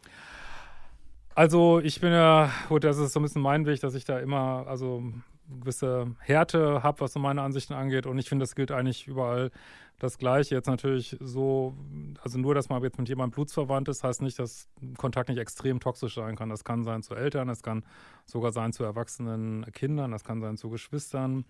[1.35, 4.19] Also ich bin ja, gut, das ist so ein bisschen mein Weg, dass ich da
[4.19, 5.03] immer, also
[5.47, 8.05] gewisse Härte habe, was so meine Ansichten angeht.
[8.05, 9.51] Und ich finde, das gilt eigentlich überall
[9.99, 10.55] das Gleiche.
[10.55, 11.73] Jetzt natürlich so,
[12.21, 14.67] also nur, dass man jetzt mit jemandem blutsverwandt ist, heißt nicht, dass
[14.97, 16.49] Kontakt nicht extrem toxisch sein kann.
[16.49, 17.83] Das kann sein zu Eltern, das kann
[18.25, 21.45] sogar sein zu erwachsenen Kindern, das kann sein zu Geschwistern.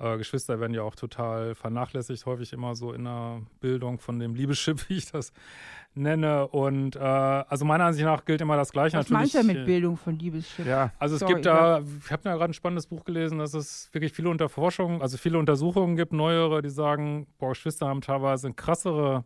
[0.00, 4.34] Äh, Geschwister werden ja auch total vernachlässigt, häufig immer so in der Bildung von dem
[4.34, 5.32] Liebeschip, wie ich das
[5.94, 6.48] nenne.
[6.48, 8.96] Und äh, also meiner Ansicht nach gilt immer das Gleiche.
[8.96, 10.66] Was Natürlich, meinst du mit Bildung von Liebesschiff?
[10.66, 10.92] Ja.
[10.98, 13.90] also es Sorry, gibt da, ich habe ja gerade ein spannendes Buch gelesen, dass es
[13.92, 18.54] wirklich viele Unterforschungen, also viele Untersuchungen gibt, neuere, die sagen, boah, Geschwister haben teilweise eine
[18.54, 19.24] krassere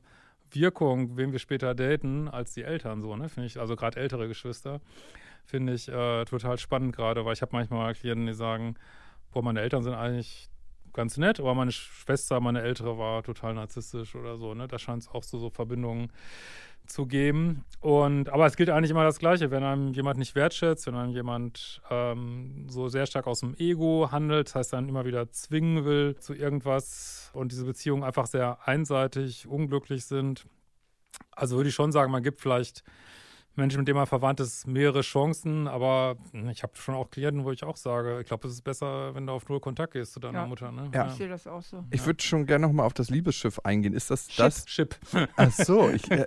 [0.50, 3.28] Wirkung, wen wir später daten, als die Eltern so, ne?
[3.28, 4.80] Finde ich, also gerade ältere Geschwister,
[5.44, 8.76] finde ich äh, total spannend gerade, weil ich habe manchmal Klienten, die sagen,
[9.32, 10.48] boah, meine Eltern sind eigentlich
[10.94, 14.66] ganz nett, aber meine Schwester, meine ältere, war total narzisstisch oder so, ne?
[14.68, 16.10] Da scheint es auch so, so Verbindungen
[16.86, 17.64] zu geben.
[17.80, 21.12] Und aber es gilt eigentlich immer das Gleiche, wenn einem jemand nicht wertschätzt, wenn einem
[21.12, 25.84] jemand ähm, so sehr stark aus dem Ego handelt, das heißt dann immer wieder zwingen
[25.84, 30.46] will zu irgendwas und diese Beziehungen einfach sehr einseitig, unglücklich sind.
[31.30, 32.84] Also würde ich schon sagen, man gibt vielleicht
[33.56, 36.16] Menschen, mit denen man verwandt ist, mehrere Chancen, aber
[36.50, 39.26] ich habe schon auch Klienten, wo ich auch sage, ich glaube, es ist besser, wenn
[39.26, 40.46] du auf null Kontakt gehst zu deiner Ja.
[40.46, 40.72] Mutter.
[40.72, 40.90] Ne?
[40.92, 41.06] Ja.
[41.06, 41.84] Ich sehe das auch so.
[41.90, 43.94] Ich würde schon gerne nochmal auf das Liebesschiff eingehen.
[43.94, 44.64] Ist das das?
[44.66, 44.96] Chip.
[45.36, 46.26] Ach so, ich äh,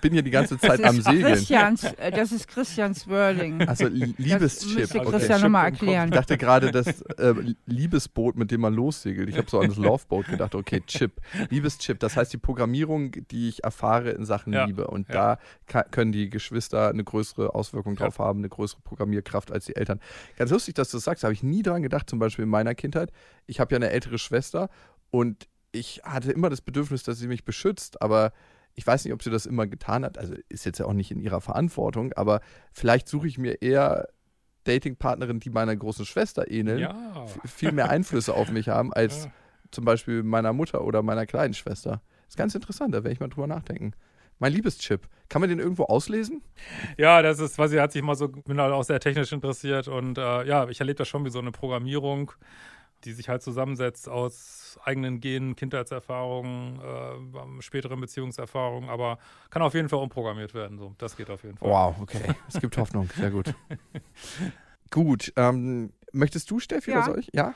[0.00, 1.24] bin hier die ganze Zeit Das am Segeln.
[1.34, 3.66] Christians, äh, das ist Christians Wording.
[3.66, 4.78] Also Li- Liebeschip.
[4.78, 5.10] müsste Okay.
[5.10, 5.86] Christian nochmal Chip im Kopf.
[5.88, 6.08] erklären.
[6.08, 7.34] Ich dachte gerade das äh,
[7.66, 9.28] Liebesboot, mit dem man lossegelt.
[9.28, 10.54] Ich habe so an das Loveboat gedacht.
[10.54, 11.12] Okay, Chip.
[11.50, 11.98] Liebeschip.
[12.00, 14.86] Das heißt die Programmierung, die ich erfahre in Sachen Ja, Liebe.
[14.88, 15.38] Und ja.
[15.68, 18.06] da können die Geschwister eine größere Auswirkung Ja.
[18.06, 20.00] drauf haben, eine größere Programmierkraft als die Eltern.
[20.36, 21.22] Ganz lustig, dass du das sagst.
[21.24, 23.10] Da habe ich nie dran gedacht, zum Beispiel in meiner Kindheit.
[23.46, 24.68] Ich habe ja eine ältere Schwester
[25.10, 28.32] und ich hatte immer das Bedürfnis, dass sie mich beschützt, aber
[28.74, 30.18] ich weiß nicht, ob sie das immer getan hat.
[30.18, 32.40] Also ist jetzt ja auch nicht in ihrer Verantwortung, aber
[32.72, 34.08] vielleicht suche ich mir eher
[34.64, 37.26] Datingpartnerinnen, die meiner großen Schwester ähneln, Ja.
[37.44, 39.30] viel mehr Einflüsse auf mich haben als Ja.
[39.70, 42.00] zum Beispiel meiner Mutter oder meiner kleinen Schwester.
[42.28, 43.92] ist ganz interessant, da werde ich mal drüber nachdenken.
[44.38, 46.42] Mein Liebeschip, kann man den irgendwo auslesen?
[46.98, 49.88] Ja, das ist, weiß ich, hat sich mal so, bin halt auch sehr technisch interessiert
[49.88, 52.32] und äh, ja, ich erlebe das schon wie so eine Programmierung,
[53.04, 59.18] die sich halt zusammensetzt aus eigenen Genen, Kindheitserfahrungen, äh, späteren Beziehungserfahrungen, aber
[59.50, 60.78] kann auf jeden Fall umprogrammiert werden.
[60.78, 61.70] So, das geht auf jeden Fall.
[61.70, 62.34] Wow, okay.
[62.48, 63.54] Es gibt Hoffnung, sehr gut.
[64.90, 66.98] gut, ähm, möchtest du, Steffi, Ja.
[66.98, 67.30] oder soll ich?
[67.32, 67.54] Ja?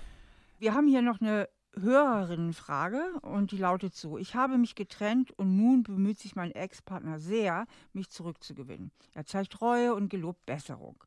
[0.59, 1.49] Wir haben hier noch eine
[1.79, 7.19] Hörerinnenfrage und die lautet so: Ich habe mich getrennt und nun bemüht sich mein Ex-Partner
[7.19, 8.91] sehr, mich zurückzugewinnen.
[9.15, 11.03] Er zeigt Reue und gelobt Besserung.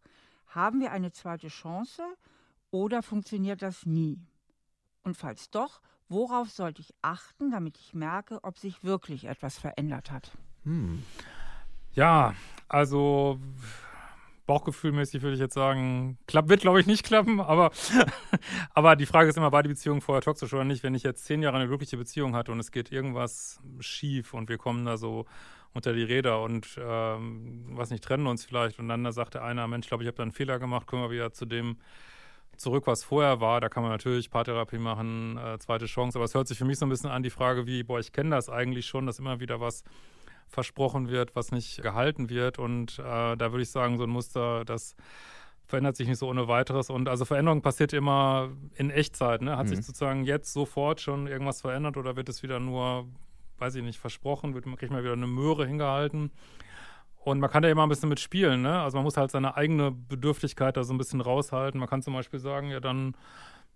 [0.47, 2.03] Haben wir eine zweite Chance
[2.71, 4.19] oder funktioniert das nie?
[5.03, 10.11] Und falls doch, worauf sollte ich achten, damit ich merke, ob sich wirklich etwas verändert
[10.11, 10.31] hat?
[10.63, 11.03] Hm.
[11.93, 12.33] Ja,
[12.67, 13.39] also
[14.45, 17.71] bauchgefühlmäßig würde ich jetzt sagen, klappt, wird glaube ich nicht klappen, aber,
[18.73, 20.83] aber die Frage ist immer, war die Beziehung vorher toxisch oder nicht?
[20.83, 24.49] Wenn ich jetzt zehn Jahre eine glückliche Beziehung hatte und es geht irgendwas schief und
[24.49, 25.25] wir kommen da so
[25.73, 29.43] unter die Räder und ähm, was nicht, trennen uns vielleicht und dann da sagt der
[29.43, 31.77] eine, Mensch, glaube ich, habe da einen Fehler gemacht, kommen wir wieder zu dem
[32.57, 33.61] zurück, was vorher war.
[33.61, 36.77] Da kann man natürlich Paartherapie machen, äh, zweite Chance, aber es hört sich für mich
[36.77, 39.39] so ein bisschen an, die Frage wie, boah, ich kenne das eigentlich schon, dass immer
[39.39, 39.83] wieder was
[40.53, 42.59] versprochen wird, was nicht gehalten wird.
[42.59, 44.95] Und äh, da würde ich sagen, so ein Muster, das
[45.65, 46.89] verändert sich nicht so ohne weiteres.
[46.89, 49.41] Und also Veränderung passiert immer in Echtzeit.
[49.41, 49.57] Ne?
[49.57, 49.69] Hat Mhm.
[49.75, 53.07] sich sozusagen jetzt sofort schon irgendwas verändert oder wird es wieder nur,
[53.57, 56.31] weiß ich nicht, versprochen, wird man kriegt man wieder eine Möhre hingehalten.
[57.25, 58.81] Und man kann da immer ein bisschen mitspielen, ne?
[58.81, 61.79] Also man muss halt seine eigene Bedürftigkeit da so ein bisschen raushalten.
[61.79, 63.15] Man kann zum Beispiel sagen, ja, dann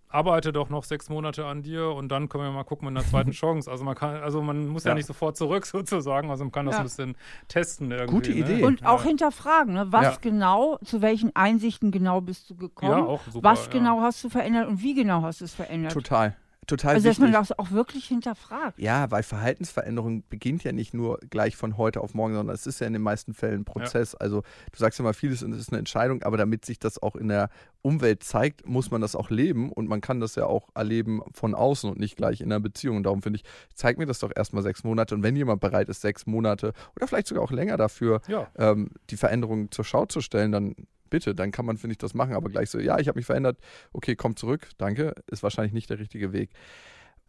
[0.10, 3.08] arbeite doch noch sechs Monate an dir und dann können wir mal gucken mit einer
[3.08, 3.70] zweiten Chance.
[3.70, 4.96] Also man kann, also man muss ja, Ja.
[4.96, 6.80] nicht sofort zurück sozusagen, also man kann das Ja.
[6.82, 7.16] ein bisschen
[7.48, 8.14] testen irgendwie.
[8.14, 8.38] Gute ne?
[8.38, 8.64] Idee.
[8.64, 9.08] Und auch ja.
[9.10, 9.92] hinterfragen, ne?
[9.92, 10.18] was Ja.
[10.22, 12.92] genau, zu welchen Einsichten genau bist du gekommen?
[12.92, 13.50] Ja, auch super.
[13.50, 13.72] was ja.
[13.72, 15.94] genau hast du verändert und wie genau hast du es verändert?
[15.94, 16.36] Total.
[16.68, 17.34] Total also, dass wichtig.
[17.34, 18.78] man das auch wirklich hinterfragt.
[18.78, 22.82] Ja, weil Verhaltensveränderung beginnt ja nicht nur gleich von heute auf morgen, sondern es ist
[22.82, 24.16] ja in den meisten Fällen ein Prozess.
[24.16, 27.30] Also du sagst ja mal, vieles ist eine Entscheidung, aber damit sich das auch in
[27.30, 27.50] der
[27.82, 31.56] Umwelt zeigt, muss man das auch leben und man kann das ja auch erleben von
[31.56, 32.98] außen und nicht gleich in einer Beziehung.
[32.98, 35.88] Und darum finde ich, zeig mir das doch erstmal sechs Monate und wenn jemand bereit
[35.88, 40.06] ist, sechs Monate oder vielleicht sogar auch länger dafür, Ja, ähm, die Veränderung zur Schau
[40.06, 40.76] zu stellen, dann
[41.10, 42.34] bitte, dann kann man, finde ich, das machen.
[42.34, 43.58] Aber gleich so, ja, ich habe mich verändert,
[43.94, 46.52] okay, komm zurück, danke, ist wahrscheinlich nicht der richtige Weg.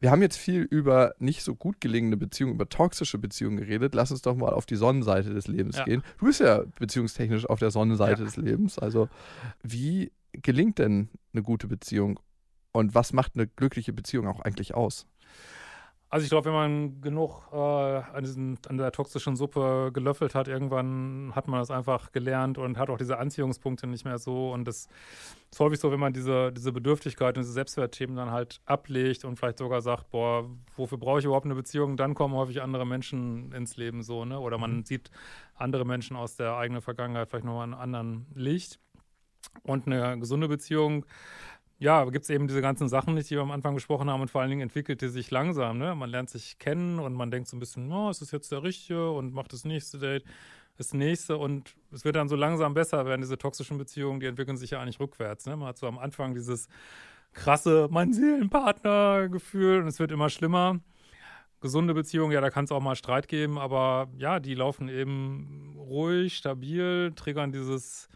[0.01, 3.95] Wir haben jetzt viel über nicht so gut gelingende Beziehungen, über toxische Beziehungen geredet.
[3.97, 5.85] Lass uns doch mal auf die Sonnenseite des Lebens Ja.
[5.85, 6.03] gehen.
[6.19, 8.25] Du bist ja beziehungstechnisch auf der Sonnenseite Ja.
[8.27, 8.79] des Lebens.
[8.79, 9.09] Also,
[9.63, 12.21] wie gelingt denn eine gute Beziehung?
[12.71, 15.07] Und was macht eine glückliche Beziehung auch eigentlich aus?
[16.11, 20.49] Also ich glaube, wenn man genug äh, an, diesen, an der toxischen Suppe gelöffelt hat,
[20.49, 24.51] irgendwann hat man das einfach gelernt und hat auch diese Anziehungspunkte nicht mehr so.
[24.53, 24.89] Und das
[25.51, 29.37] ist häufig so, wenn man diese, diese Bedürftigkeit und diese Selbstwertthemen dann halt ablegt und
[29.37, 31.99] vielleicht sogar sagt, boah, wofür brauche ich überhaupt eine Beziehung?
[31.99, 34.41] Dann kommen häufig andere Menschen ins Leben so, ne?
[34.41, 34.85] Oder man mhm.
[34.85, 35.11] sieht
[35.57, 38.79] andere Menschen aus der eigenen Vergangenheit vielleicht nochmal in einem anderen Licht.
[39.63, 41.05] Und eine gesunde Beziehung
[41.79, 44.31] ja, gibt es eben diese ganzen Sachen nicht, die wir am Anfang besprochen haben und
[44.31, 45.79] vor allen Dingen entwickelt die sich langsam.
[45.79, 45.95] Ne?
[45.95, 48.63] Man lernt sich kennen und man denkt so ein bisschen, oh, ist das jetzt der
[48.63, 50.25] Richtige und macht das nächste Date
[50.79, 54.57] das nächste und es wird dann so langsam besser werden, diese toxischen Beziehungen, die entwickeln
[54.57, 55.45] sich ja eigentlich rückwärts.
[55.47, 55.57] Ne?
[55.57, 56.69] Man hat so am Anfang dieses
[57.33, 60.79] krasse, mein Seelenpartner-Gefühl und es wird immer schlimmer.
[61.61, 65.75] Gesunde Beziehungen, ja, da kann es auch mal Streit geben, aber ja, die laufen eben
[65.77, 68.09] ruhig, stabil, triggern dieses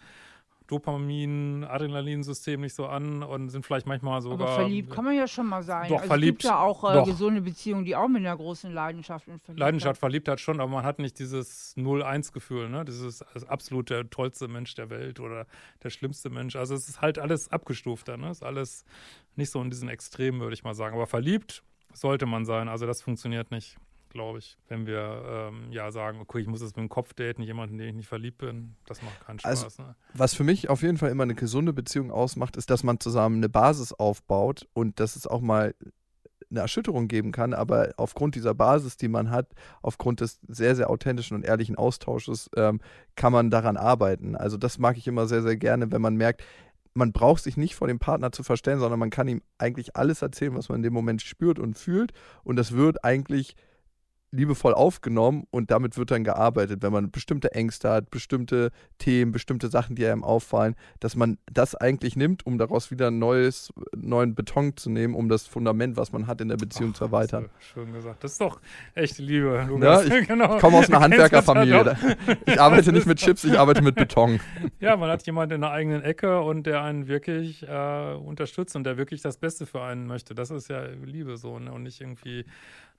[0.72, 4.48] Dopamin, Adrenalinsystem nicht so an und sind vielleicht manchmal sogar.
[4.48, 5.90] Aber verliebt kann man ja schon mal sein.
[5.90, 6.42] Doch, also verliebt.
[6.42, 9.58] Es gibt ja auch äh, gesunde Beziehungen, die auch mit einer großen Leidenschaft und Verliebtheit.
[9.58, 12.86] Leidenschaft, Verliebtheit schon, aber man hat nicht dieses 0-1-Gefühl, ne?
[12.86, 15.46] Das ist absolut der tollste Mensch der Welt oder
[15.82, 16.56] der schlimmste Mensch.
[16.56, 18.30] Also es ist halt alles abgestufter, ne?
[18.30, 18.86] Es ist alles
[19.36, 20.94] nicht so in diesen Extremen, würde ich mal sagen.
[20.94, 21.62] Aber verliebt
[21.92, 22.68] sollte man sein.
[22.68, 23.76] Also das funktioniert nicht
[24.12, 27.42] glaube ich, wenn wir ähm, ja sagen, okay, ich muss jetzt mit dem Kopf daten,
[27.42, 29.78] jemanden, den ich nicht verliebt bin, das macht keinen Also, Spaß.
[29.78, 29.96] ne?
[30.14, 33.36] Was für mich auf jeden Fall immer eine gesunde Beziehung ausmacht, ist, dass man zusammen
[33.36, 35.74] eine Basis aufbaut und dass es auch mal
[36.50, 39.48] eine Erschütterung geben kann, aber aufgrund dieser Basis, die man hat,
[39.80, 42.80] aufgrund des sehr, sehr authentischen und ehrlichen Austausches, ähm,
[43.16, 44.36] kann man daran arbeiten.
[44.36, 46.44] Also das mag ich immer sehr, sehr gerne, wenn man merkt,
[46.94, 50.20] man braucht sich nicht vor dem Partner zu verstellen, sondern man kann ihm eigentlich alles
[50.20, 52.12] erzählen, was man in dem Moment spürt und fühlt
[52.44, 53.56] und das wird eigentlich
[54.32, 59.68] liebevoll aufgenommen und damit wird dann gearbeitet, wenn man bestimmte Ängste hat, bestimmte Themen, bestimmte
[59.68, 64.76] Sachen, die einem auffallen, dass man das eigentlich nimmt, um daraus wieder neues, neuen Beton
[64.76, 67.50] zu nehmen, um das Fundament, was man hat in der Beziehung Ach, zu erweitern.
[67.60, 68.24] Schön gesagt.
[68.24, 68.60] Das ist doch
[68.94, 70.06] echte Liebe, Ja, Lukas.
[70.06, 70.54] ich, genau.
[70.56, 71.84] ich komme aus einer Handwerkerfamilie.
[71.84, 71.96] ja.
[72.46, 74.40] Ich arbeite nicht mit Chips, ich arbeite mit Beton.
[74.80, 78.84] Ja, man hat jemanden in der eigenen Ecke und der einen wirklich äh, unterstützt und
[78.84, 80.34] der wirklich das Beste für einen möchte.
[80.34, 81.72] Das ist ja Liebe so, ne?
[81.72, 82.44] Und nicht irgendwie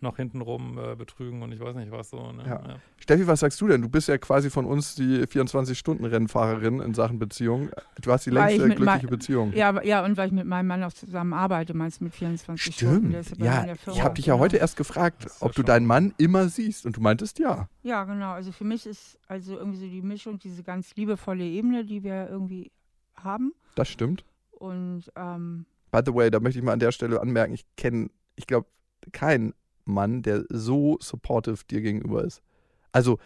[0.04, 2.32] noch hintenrum äh, betrügen und ich weiß nicht was so.
[2.32, 2.43] Ne?
[2.45, 2.62] Ja.
[2.99, 3.82] Steffi, was sagst du denn?
[3.82, 5.24] Du bist ja quasi von uns die
[5.88, 7.70] 24-Stunden-Rennfahrerin in Sachen Beziehung.
[8.01, 9.54] Du hast die längste glückliche Beziehung.
[9.54, 12.76] Ja, ja, und weil ich mit meinem Mann auch zusammen arbeite, meinst du mit 24
[12.76, 13.12] Stunden?
[13.24, 13.39] Stimmt.
[13.39, 14.43] Bei mir Ja, ich habe dich ja genau.
[14.43, 16.86] heute erst gefragt, ja ob du schon- deinen Mann immer siehst.
[16.86, 17.68] Und du meintest ja.
[17.82, 18.32] Ja, genau.
[18.32, 22.30] Also für mich ist also irgendwie so die Mischung, diese ganz liebevolle Ebene, die wir
[22.30, 22.72] irgendwie
[23.16, 23.54] haben.
[23.76, 24.24] Das stimmt.
[24.51, 28.10] Und ähm, By the way, da möchte ich mal an der Stelle anmerken, ich kenne,
[28.36, 28.68] ich glaube,
[29.12, 29.54] keinen
[29.86, 32.41] Mann, der so supportive dir gegenüber ist.
[32.91, 33.19] Also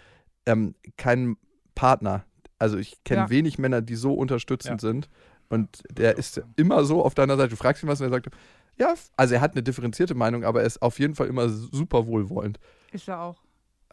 [0.45, 1.37] ähm, kein
[1.75, 2.23] Partner.
[2.59, 3.29] Also ich kenne Ja.
[3.29, 4.89] wenig Männer, die so unterstützend Ja.
[4.89, 5.09] sind.
[5.49, 7.49] Und der ich ist immer so auf deiner Seite.
[7.49, 8.29] Du fragst ihn was und er sagt,
[8.77, 12.05] ja, also er hat eine differenzierte Meinung, aber er ist auf jeden Fall immer super
[12.07, 12.59] wohlwollend.
[12.91, 13.37] ist er auch.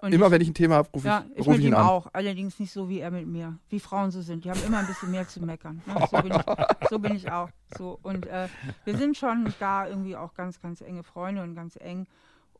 [0.03, 1.65] Und Immer ich, wenn ich ein Thema habe, rufe ja, ich, ich ruf mit ich
[1.67, 1.87] ihn ihm an.
[1.87, 2.09] auch.
[2.13, 3.59] Allerdings nicht so wie er mit mir.
[3.71, 4.45] Wie Frauen so sind.
[4.45, 5.81] Die haben immer ein bisschen mehr zu meckern.
[5.87, 5.95] Ne?
[6.11, 7.49] So, bin ich, so bin ich auch.
[7.79, 7.99] So.
[8.03, 8.49] Und äh,
[8.85, 12.07] wir sind schon da irgendwie auch ganz, ganz enge Freunde und ganz eng.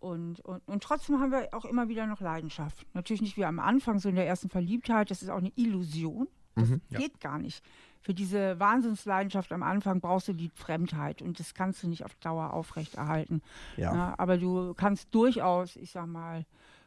[0.05, 2.85] Und, und, und trotzdem haben wir auch immer wieder noch Leidenschaft.
[2.93, 5.11] Natürlich nicht wie am Anfang, so in der ersten Verliebtheit.
[5.11, 6.29] Das ist auch eine Illusion.
[6.57, 6.81] Das Mhm.
[6.91, 6.99] Ja.
[7.01, 7.65] geht gar nicht.
[8.01, 12.15] Für diese Wahnsinnsleidenschaft am Anfang brauchst du die Fremdheit und das kannst du nicht auf
[12.17, 13.41] Dauer aufrechterhalten.
[13.77, 13.95] Ja.
[13.95, 16.45] Ja, aber du kannst durchaus, ich sag mal,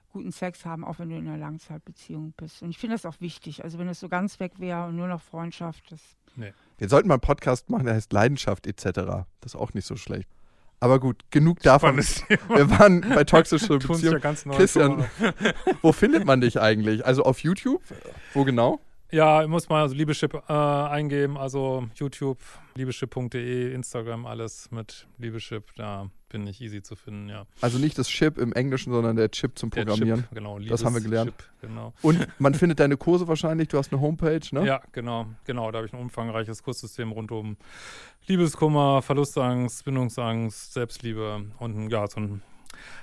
[0.09, 2.61] guten Sex haben, auch wenn du in einer Langzeitbeziehung bist.
[2.61, 3.63] Und ich finde das auch wichtig.
[3.63, 6.01] Also wenn das so ganz weg wäre und nur noch Freundschaft, das
[6.77, 8.85] Wir sollten mal einen Podcast machen, der heißt Leidenschaft etc.
[9.41, 10.29] Das ist auch nicht so schlecht.
[10.79, 11.97] Aber gut, genug davon.
[12.49, 14.19] Wir waren bei ja Beziehung.
[14.45, 15.05] neu Christian,
[15.81, 17.05] wo findet man dich eigentlich?
[17.05, 17.81] Also auf YouTube?
[18.33, 18.79] Wo genau?
[19.09, 22.39] Ja, ich muss mal also Liebeschip äh, eingeben, also YouTube,
[22.75, 27.45] liebeschip.de, Instagram, alles mit Liebeschip, da bin ich easy zu finden, ja.
[27.61, 30.21] Also nicht das Chip im Englischen, sondern der Chip zum Programmieren.
[30.21, 31.31] Chip, genau, Das haben wir gelernt.
[31.31, 31.93] Liebeschip, Genau.
[32.01, 33.67] Und man findet deine Kurse wahrscheinlich.
[33.69, 34.65] Du hast eine Homepage, ne?
[34.65, 35.71] Ja, genau, genau.
[35.71, 37.57] Da habe ich ein umfangreiches Kurssystem rund um
[38.27, 42.41] Liebeskummer, Verlustangst, Bindungsangst, Selbstliebe und ja, so ein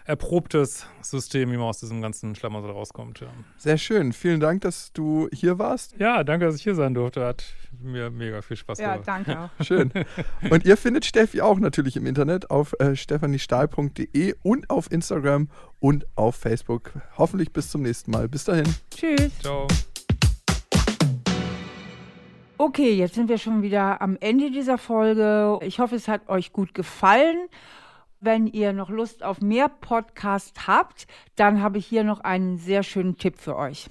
[0.05, 3.20] erprobtes System, wie man aus diesem ganzen Schlamassel rauskommt.
[3.20, 3.28] Ja.
[3.57, 4.12] Sehr schön.
[4.12, 5.95] Vielen Dank, dass du hier warst.
[5.99, 7.24] ja, danke, dass ich hier sein durfte.
[7.24, 7.45] Hat
[7.80, 9.09] mir mega viel Spaß ja, gemacht.
[9.09, 9.51] danke auch.
[9.64, 9.91] Schön.
[10.51, 15.49] Und ihr findet Steffi auch natürlich im Internet auf äh, stephaniestahl.de und auf Instagram
[15.80, 16.93] und auf Facebook.
[17.18, 18.28] Hoffentlich bis zum nächsten Mal.
[18.28, 18.66] Bis dahin.
[18.95, 19.39] Tschüss.
[19.41, 19.66] Ciao.
[22.57, 25.59] Okay, jetzt sind wir schon wieder am Ende dieser Folge.
[25.62, 27.49] Ich hoffe, es hat euch gut gefallen.
[28.25, 31.07] Wenn ihr noch Lust auf mehr Podcast habt,
[31.37, 33.91] dann habe ich hier noch einen sehr schönen Tipp für euch.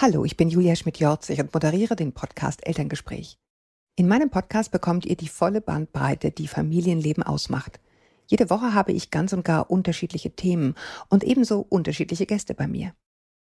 [0.00, 3.36] Hallo, ich bin Julia Schmidt-Jorzig und moderiere den Podcast Elterngespräch.
[3.94, 7.78] In meinem Podcast bekommt ihr die volle Bandbreite, die Familienleben ausmacht.
[8.26, 10.74] Jede Woche habe ich ganz und gar unterschiedliche Themen
[11.10, 12.94] und ebenso unterschiedliche Gäste bei mir.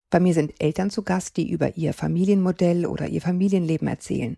[0.10, 4.36] Bei mir sind Eltern zu Gast, die über ihr Familienmodell oder ihr Familienleben erzählen.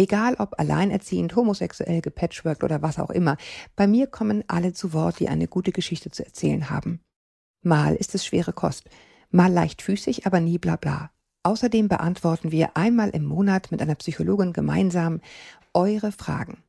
[0.00, 3.36] Egal ob alleinerziehend, homosexuell, gepatchworked oder was auch immer,
[3.74, 7.00] bei mir kommen alle zu Wort, die eine gute Geschichte zu erzählen haben.
[7.62, 8.88] Mal ist es schwere Kost,
[9.30, 11.10] mal leichtfüßig, aber nie bla bla.
[11.42, 15.20] Außerdem beantworten wir einmal im Monat mit einer Psychologin gemeinsam
[15.74, 16.62] eure Fragen.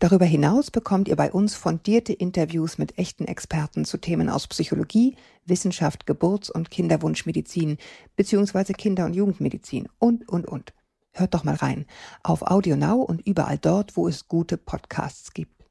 [0.00, 5.14] Darüber hinaus bekommt ihr bei uns fundierte Interviews mit echten Experten zu Themen aus Psychologie,
[5.44, 7.78] Wissenschaft, Geburts- und Kinderwunschmedizin
[8.16, 8.72] bzw.
[8.72, 10.72] Kinder- und Jugendmedizin und, und, und.
[11.12, 11.86] Hört doch mal rein
[12.22, 15.64] auf AudioNow und überall dort, wo es gute Podcasts gibt.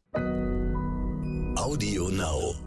[1.55, 2.66] Audio Now.